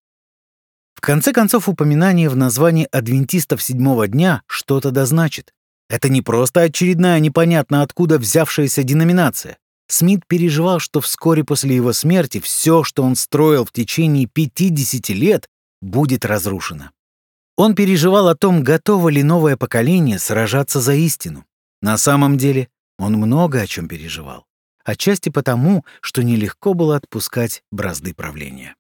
В 0.96 1.02
конце 1.02 1.34
концов, 1.34 1.70
упоминание 1.70 2.28
в 2.28 2.36
названии 2.36 2.88
адвентистов 2.92 3.62
седьмого 3.62 4.08
дня 4.08 4.42
что-то 4.48 4.90
дозначит. 4.90 5.54
Это 5.88 6.10
не 6.10 6.24
просто 6.24 6.62
очередная 6.62 7.20
непонятно 7.20 7.84
откуда 7.84 8.18
взявшаяся 8.18 8.82
деноминация. 8.82 9.60
Смит 9.88 10.26
переживал, 10.26 10.80
что 10.80 11.00
вскоре 11.00 11.44
после 11.44 11.76
его 11.76 11.94
смерти 11.94 12.40
все, 12.40 12.84
что 12.84 13.04
он 13.04 13.16
строил 13.16 13.66
в 13.66 13.72
течение 13.72 14.26
50 14.26 15.10
лет, 15.10 15.48
будет 15.80 16.26
разрушено. 16.26 16.90
Он 17.56 17.76
переживал 17.76 18.30
о 18.30 18.36
том, 18.36 18.64
готово 18.64 19.10
ли 19.10 19.22
новое 19.22 19.58
поколение 19.58 20.18
сражаться 20.18 20.82
за 20.82 20.96
истину. 20.96 21.46
На 21.84 22.00
самом 22.00 22.40
деле, 22.40 22.70
он 22.98 23.14
много 23.14 23.62
о 23.62 23.68
чем 23.68 23.88
переживал, 23.88 24.46
отчасти 24.84 25.30
потому, 25.30 25.86
что 26.02 26.24
нелегко 26.24 26.74
было 26.74 26.96
отпускать 26.96 27.64
бразды 27.72 28.14
правления. 28.14 28.76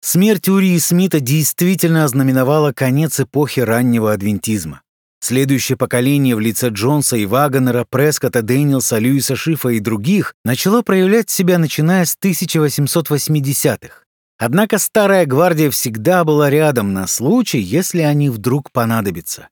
Смерть 0.00 0.48
Урии 0.48 0.78
Смита 0.78 1.20
действительно 1.20 2.04
ознаменовала 2.04 2.72
конец 2.72 3.20
эпохи 3.20 3.60
раннего 3.60 4.12
адвентизма. 4.12 4.82
Следующее 5.20 5.78
поколение 5.78 6.34
в 6.34 6.40
лице 6.40 6.70
Джонса 6.70 7.16
и 7.16 7.26
Вагонера, 7.26 7.86
Прескота, 7.88 8.42
Дэниелса, 8.42 8.98
Льюиса 8.98 9.36
Шифа 9.36 9.68
и 9.68 9.78
других 9.78 10.34
начало 10.44 10.82
проявлять 10.82 11.30
себя 11.30 11.58
начиная 11.58 12.04
с 12.04 12.18
1880-х. 12.20 14.02
Однако 14.38 14.78
старая 14.78 15.24
гвардия 15.24 15.70
всегда 15.70 16.24
была 16.24 16.50
рядом 16.50 16.92
на 16.92 17.06
случай, 17.06 17.60
если 17.60 18.00
они 18.00 18.28
вдруг 18.28 18.72
понадобятся. 18.72 19.50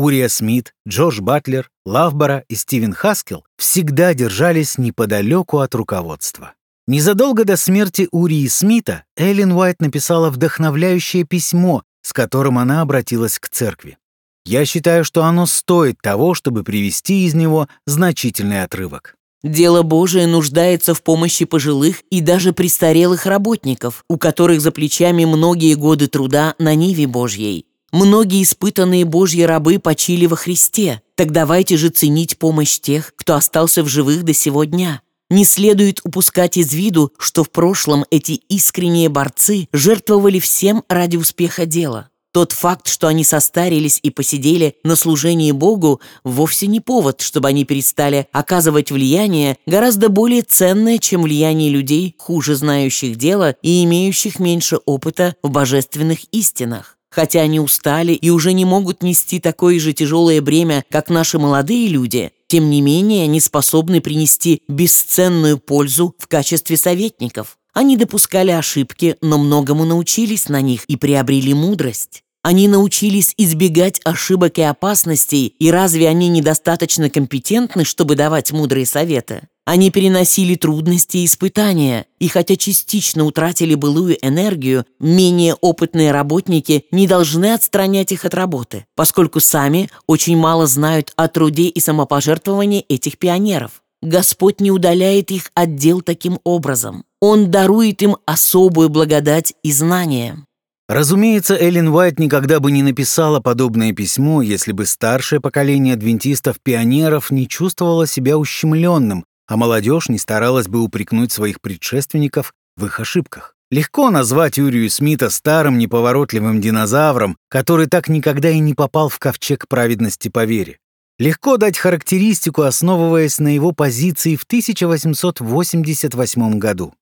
Урия 0.00 0.28
Смит, 0.28 0.72
Джордж 0.88 1.20
Батлер, 1.20 1.68
Лавбора 1.84 2.42
и 2.48 2.54
Стивен 2.54 2.94
Хаскел 2.94 3.44
всегда 3.58 4.14
держались 4.14 4.78
неподалеку 4.78 5.58
от 5.58 5.74
руководства. 5.74 6.54
Незадолго 6.86 7.44
до 7.44 7.58
смерти 7.58 8.08
Урии 8.10 8.46
Смита 8.48 9.04
Эллен 9.14 9.52
Уайт 9.52 9.82
написала 9.82 10.30
вдохновляющее 10.30 11.24
письмо, 11.24 11.82
с 12.00 12.14
которым 12.14 12.56
она 12.56 12.80
обратилась 12.80 13.38
к 13.38 13.50
церкви. 13.50 13.98
Я 14.46 14.64
считаю, 14.64 15.04
что 15.04 15.24
оно 15.24 15.44
стоит 15.44 16.00
того, 16.00 16.32
чтобы 16.32 16.64
привести 16.64 17.26
из 17.26 17.34
него 17.34 17.68
значительный 17.84 18.62
отрывок. 18.62 19.16
Дело 19.42 19.82
Божие 19.82 20.26
нуждается 20.26 20.94
в 20.94 21.02
помощи 21.02 21.44
пожилых 21.44 22.00
и 22.10 22.22
даже 22.22 22.54
престарелых 22.54 23.26
работников, 23.26 24.04
у 24.08 24.16
которых 24.16 24.62
за 24.62 24.72
плечами 24.72 25.26
многие 25.26 25.74
годы 25.74 26.06
труда 26.06 26.54
на 26.58 26.74
Ниве 26.74 27.06
Божьей. 27.06 27.66
Многие 27.92 28.42
испытанные 28.42 29.04
Божьи 29.04 29.42
рабы 29.42 29.78
почили 29.78 30.26
во 30.26 30.36
Христе. 30.36 31.02
Так 31.16 31.32
давайте 31.32 31.76
же 31.76 31.88
ценить 31.88 32.38
помощь 32.38 32.78
тех, 32.78 33.12
кто 33.16 33.34
остался 33.34 33.82
в 33.82 33.88
живых 33.88 34.22
до 34.22 34.32
сего 34.32 34.64
дня. 34.64 35.02
Не 35.28 35.44
следует 35.44 36.00
упускать 36.04 36.56
из 36.56 36.72
виду, 36.72 37.12
что 37.18 37.44
в 37.44 37.50
прошлом 37.50 38.04
эти 38.10 38.32
искренние 38.32 39.08
борцы 39.08 39.68
жертвовали 39.72 40.38
всем 40.40 40.84
ради 40.88 41.16
успеха 41.16 41.66
дела. 41.66 42.08
Тот 42.32 42.52
факт, 42.52 42.86
что 42.86 43.08
они 43.08 43.24
состарились 43.24 43.98
и 44.04 44.10
посидели 44.10 44.76
на 44.84 44.94
служении 44.94 45.50
Богу, 45.50 46.00
вовсе 46.22 46.68
не 46.68 46.78
повод, 46.78 47.22
чтобы 47.22 47.48
они 47.48 47.64
перестали 47.64 48.28
оказывать 48.30 48.92
влияние, 48.92 49.56
гораздо 49.66 50.08
более 50.08 50.42
ценное, 50.42 50.98
чем 50.98 51.22
влияние 51.22 51.70
людей, 51.70 52.14
хуже 52.18 52.54
знающих 52.54 53.16
дело 53.16 53.56
и 53.62 53.82
имеющих 53.82 54.38
меньше 54.38 54.78
опыта 54.84 55.34
в 55.42 55.50
божественных 55.50 56.20
истинах. 56.30 56.99
Хотя 57.10 57.40
они 57.40 57.58
устали 57.58 58.12
и 58.12 58.30
уже 58.30 58.52
не 58.52 58.64
могут 58.64 59.02
нести 59.02 59.40
такое 59.40 59.80
же 59.80 59.92
тяжелое 59.92 60.40
бремя, 60.40 60.84
как 60.90 61.10
наши 61.10 61.38
молодые 61.38 61.88
люди, 61.88 62.30
тем 62.46 62.70
не 62.70 62.80
менее 62.80 63.24
они 63.24 63.40
способны 63.40 64.00
принести 64.00 64.62
бесценную 64.68 65.58
пользу 65.58 66.14
в 66.18 66.28
качестве 66.28 66.76
советников. 66.76 67.58
Они 67.72 67.96
допускали 67.96 68.50
ошибки, 68.50 69.16
но 69.20 69.38
многому 69.38 69.84
научились 69.84 70.48
на 70.48 70.60
них 70.60 70.84
и 70.86 70.96
приобрели 70.96 71.54
мудрость. 71.54 72.24
Они 72.42 72.68
научились 72.68 73.34
избегать 73.36 74.00
ошибок 74.02 74.58
и 74.58 74.62
опасностей, 74.62 75.46
и 75.46 75.70
разве 75.70 76.08
они 76.08 76.28
недостаточно 76.28 77.10
компетентны, 77.10 77.84
чтобы 77.84 78.14
давать 78.14 78.50
мудрые 78.52 78.86
советы? 78.86 79.42
Они 79.66 79.90
переносили 79.90 80.54
трудности 80.54 81.18
и 81.18 81.26
испытания, 81.26 82.06
и 82.18 82.28
хотя 82.28 82.56
частично 82.56 83.24
утратили 83.24 83.74
былую 83.74 84.16
энергию, 84.26 84.86
менее 84.98 85.54
опытные 85.54 86.12
работники 86.12 86.86
не 86.90 87.06
должны 87.06 87.52
отстранять 87.52 88.10
их 88.10 88.24
от 88.24 88.34
работы, 88.34 88.86
поскольку 88.96 89.38
сами 89.38 89.90
очень 90.06 90.38
мало 90.38 90.66
знают 90.66 91.12
о 91.16 91.28
труде 91.28 91.64
и 91.64 91.78
самопожертвовании 91.78 92.86
этих 92.88 93.18
пионеров. 93.18 93.82
Господь 94.02 94.60
не 94.60 94.70
удаляет 94.70 95.30
их 95.30 95.50
от 95.54 95.76
дел 95.76 96.00
таким 96.00 96.40
образом. 96.42 97.04
Он 97.20 97.50
дарует 97.50 98.00
им 98.00 98.16
особую 98.24 98.88
благодать 98.88 99.52
и 99.62 99.72
знания. 99.72 100.46
Разумеется, 100.90 101.54
Эллен 101.54 101.86
Уайт 101.86 102.18
никогда 102.18 102.58
бы 102.58 102.72
не 102.72 102.82
написала 102.82 103.38
подобное 103.38 103.92
письмо, 103.92 104.42
если 104.42 104.72
бы 104.72 104.86
старшее 104.86 105.40
поколение 105.40 105.94
адвентистов-пионеров 105.94 107.30
не 107.30 107.46
чувствовало 107.46 108.08
себя 108.08 108.36
ущемленным, 108.36 109.24
а 109.46 109.56
молодежь 109.56 110.08
не 110.08 110.18
старалась 110.18 110.66
бы 110.66 110.80
упрекнуть 110.80 111.30
своих 111.30 111.60
предшественников 111.60 112.52
в 112.76 112.86
их 112.86 112.98
ошибках. 112.98 113.54
Легко 113.70 114.10
назвать 114.10 114.58
Юрию 114.58 114.90
Смита 114.90 115.30
старым 115.30 115.78
неповоротливым 115.78 116.60
динозавром, 116.60 117.36
который 117.48 117.86
так 117.86 118.08
никогда 118.08 118.50
и 118.50 118.58
не 118.58 118.74
попал 118.74 119.08
в 119.08 119.20
ковчег 119.20 119.68
праведности 119.68 120.28
по 120.28 120.44
вере. 120.44 120.78
Легко 121.20 121.56
дать 121.56 121.78
характеристику, 121.78 122.62
основываясь 122.62 123.38
на 123.38 123.54
его 123.54 123.70
позиции 123.70 124.34
в 124.34 124.42
1888 124.42 126.58
году. 126.58 126.94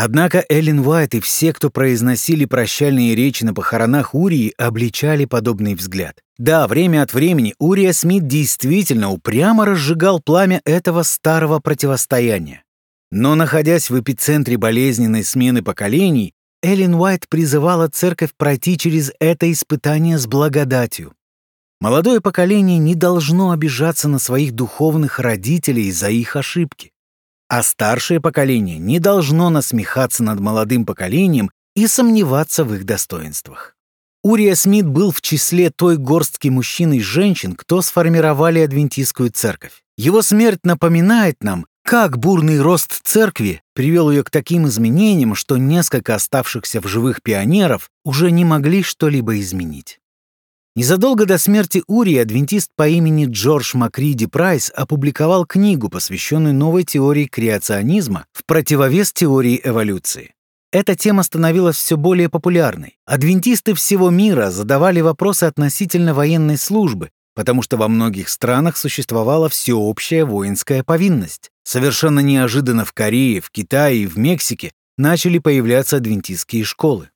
Однако 0.00 0.44
Эллен 0.48 0.86
Уайт 0.86 1.16
и 1.16 1.20
все, 1.20 1.52
кто 1.52 1.70
произносили 1.70 2.44
прощальные 2.44 3.16
речи 3.16 3.42
на 3.42 3.52
похоронах 3.52 4.14
Урии, 4.14 4.54
обличали 4.56 5.24
подобный 5.24 5.74
взгляд. 5.74 6.20
Да, 6.38 6.68
время 6.68 7.02
от 7.02 7.12
времени 7.12 7.56
Урия 7.58 7.92
Смит 7.92 8.28
действительно 8.28 9.10
упрямо 9.10 9.64
разжигал 9.64 10.20
пламя 10.20 10.60
этого 10.64 11.02
старого 11.02 11.58
противостояния. 11.58 12.62
Но, 13.10 13.34
находясь 13.34 13.90
в 13.90 13.98
эпицентре 13.98 14.56
болезненной 14.56 15.24
смены 15.24 15.64
поколений, 15.64 16.32
Эллен 16.62 16.94
Уайт 16.94 17.28
призывала 17.28 17.88
церковь 17.88 18.30
пройти 18.36 18.78
через 18.78 19.10
это 19.18 19.50
испытание 19.50 20.16
с 20.16 20.28
благодатью. 20.28 21.12
Молодое 21.80 22.20
поколение 22.20 22.78
не 22.78 22.94
должно 22.94 23.50
обижаться 23.50 24.06
на 24.06 24.20
своих 24.20 24.52
духовных 24.52 25.18
родителей 25.18 25.90
за 25.90 26.08
их 26.08 26.36
ошибки. 26.36 26.92
А 27.48 27.62
старшее 27.62 28.20
поколение 28.20 28.78
не 28.78 29.00
должно 29.00 29.48
насмехаться 29.48 30.22
над 30.22 30.38
молодым 30.38 30.84
поколением 30.84 31.50
и 31.74 31.86
сомневаться 31.86 32.64
в 32.64 32.74
их 32.74 32.84
достоинствах. 32.84 33.74
Урия 34.22 34.54
Смит 34.54 34.86
был 34.86 35.12
в 35.12 35.20
числе 35.20 35.70
той 35.70 35.96
горстки 35.96 36.48
мужчин 36.48 36.92
и 36.92 37.00
женщин, 37.00 37.54
кто 37.54 37.80
сформировали 37.80 38.60
адвентистскую 38.60 39.30
церковь. 39.30 39.82
Его 39.96 40.22
смерть 40.22 40.60
напоминает 40.64 41.36
нам, 41.42 41.66
как 41.84 42.18
бурный 42.18 42.60
рост 42.60 43.00
церкви 43.04 43.62
привел 43.74 44.10
ее 44.10 44.24
к 44.24 44.30
таким 44.30 44.66
изменениям, 44.66 45.34
что 45.34 45.56
несколько 45.56 46.16
оставшихся 46.16 46.82
в 46.82 46.86
живых 46.86 47.22
пионеров 47.22 47.88
уже 48.04 48.30
не 48.30 48.44
могли 48.44 48.82
что-либо 48.82 49.38
изменить. 49.40 49.98
Незадолго 50.78 51.26
до 51.26 51.38
смерти 51.38 51.82
Ури 51.88 52.18
адвентист 52.18 52.70
по 52.76 52.86
имени 52.86 53.26
Джордж 53.28 53.72
Макриди 53.74 54.26
Прайс 54.26 54.70
опубликовал 54.72 55.44
книгу, 55.44 55.88
посвященную 55.88 56.54
новой 56.54 56.84
теории 56.84 57.24
креационизма 57.24 58.26
в 58.32 58.44
противовес 58.44 59.12
теории 59.12 59.60
эволюции. 59.64 60.34
Эта 60.70 60.94
тема 60.94 61.24
становилась 61.24 61.74
все 61.74 61.96
более 61.96 62.28
популярной. 62.28 62.96
Адвентисты 63.06 63.74
всего 63.74 64.10
мира 64.10 64.52
задавали 64.52 65.00
вопросы 65.00 65.42
относительно 65.42 66.14
военной 66.14 66.56
службы, 66.56 67.10
потому 67.34 67.62
что 67.62 67.76
во 67.76 67.88
многих 67.88 68.28
странах 68.28 68.76
существовала 68.76 69.48
всеобщая 69.48 70.24
воинская 70.24 70.84
повинность. 70.84 71.50
Совершенно 71.64 72.20
неожиданно 72.20 72.84
в 72.84 72.92
Корее, 72.92 73.40
в 73.40 73.50
Китае 73.50 74.04
и 74.04 74.06
в 74.06 74.16
Мексике 74.16 74.70
начали 74.96 75.40
появляться 75.40 75.96
адвентистские 75.96 76.62
школы. 76.62 77.10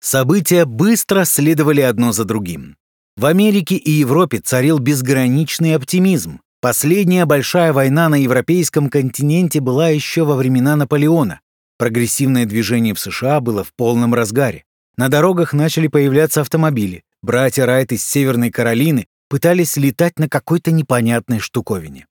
События 0.00 0.64
быстро 0.64 1.26
следовали 1.26 1.82
одно 1.82 2.12
за 2.12 2.24
другим. 2.24 2.78
В 3.16 3.26
Америке 3.26 3.76
и 3.76 3.92
Европе 3.92 4.40
царил 4.40 4.80
безграничный 4.80 5.76
оптимизм. 5.76 6.40
Последняя 6.60 7.26
большая 7.26 7.72
война 7.72 8.08
на 8.08 8.16
европейском 8.16 8.90
континенте 8.90 9.60
была 9.60 9.88
еще 9.88 10.24
во 10.24 10.34
времена 10.34 10.74
Наполеона. 10.74 11.40
Прогрессивное 11.78 12.44
движение 12.44 12.92
в 12.92 12.98
США 12.98 13.40
было 13.40 13.62
в 13.62 13.72
полном 13.74 14.14
разгаре. 14.14 14.64
На 14.96 15.08
дорогах 15.08 15.52
начали 15.52 15.86
появляться 15.86 16.40
автомобили. 16.40 17.04
Братья 17.22 17.66
Райт 17.66 17.92
из 17.92 18.04
Северной 18.04 18.50
Каролины 18.50 19.06
пытались 19.28 19.76
летать 19.76 20.18
на 20.18 20.28
какой-то 20.28 20.72
непонятной 20.72 21.38
штуковине. 21.38 22.06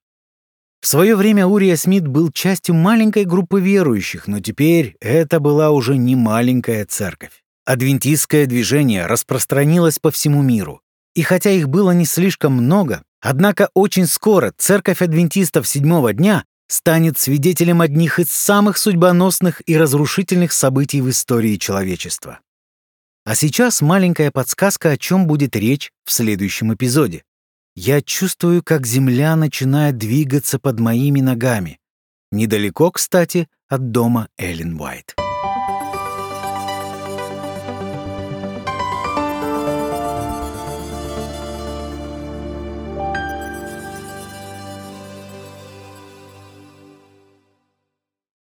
В 0.79 0.87
свое 0.87 1.15
время 1.15 1.47
Урия 1.47 1.75
Смит 1.75 2.07
был 2.07 2.31
частью 2.31 2.75
маленькой 2.75 3.25
группы 3.25 3.59
верующих, 3.59 4.27
но 4.27 4.39
теперь 4.39 4.95
это 5.01 5.39
была 5.39 5.71
уже 5.71 5.97
не 5.97 6.15
маленькая 6.15 6.85
церковь. 6.85 7.43
Адвентистское 7.65 8.45
движение 8.45 9.05
распространилось 9.05 9.97
по 9.99 10.11
всему 10.11 10.41
миру. 10.41 10.82
И 11.15 11.21
хотя 11.21 11.51
их 11.51 11.69
было 11.69 11.91
не 11.91 12.05
слишком 12.05 12.53
много, 12.53 13.03
однако 13.21 13.69
очень 13.73 14.07
скоро 14.07 14.53
церковь 14.57 15.01
адвентистов 15.01 15.67
седьмого 15.67 16.13
дня 16.13 16.45
станет 16.67 17.19
свидетелем 17.19 17.81
одних 17.81 18.19
из 18.19 18.31
самых 18.31 18.77
судьбоносных 18.77 19.61
и 19.67 19.77
разрушительных 19.77 20.51
событий 20.53 21.01
в 21.01 21.09
истории 21.09 21.57
человечества. 21.57 22.39
А 23.25 23.35
сейчас 23.35 23.81
маленькая 23.81 24.31
подсказка, 24.31 24.91
о 24.91 24.97
чем 24.97 25.27
будет 25.27 25.55
речь 25.55 25.91
в 26.03 26.11
следующем 26.11 26.73
эпизоде. 26.73 27.23
Я 27.75 28.01
чувствую, 28.01 28.61
как 28.63 28.85
земля 28.85 29.35
начинает 29.35 29.97
двигаться 29.97 30.59
под 30.59 30.79
моими 30.79 31.21
ногами. 31.21 31.79
Недалеко, 32.31 32.91
кстати, 32.91 33.47
от 33.67 33.91
дома 33.91 34.27
Эллен 34.37 34.79
Уайт. 34.79 35.15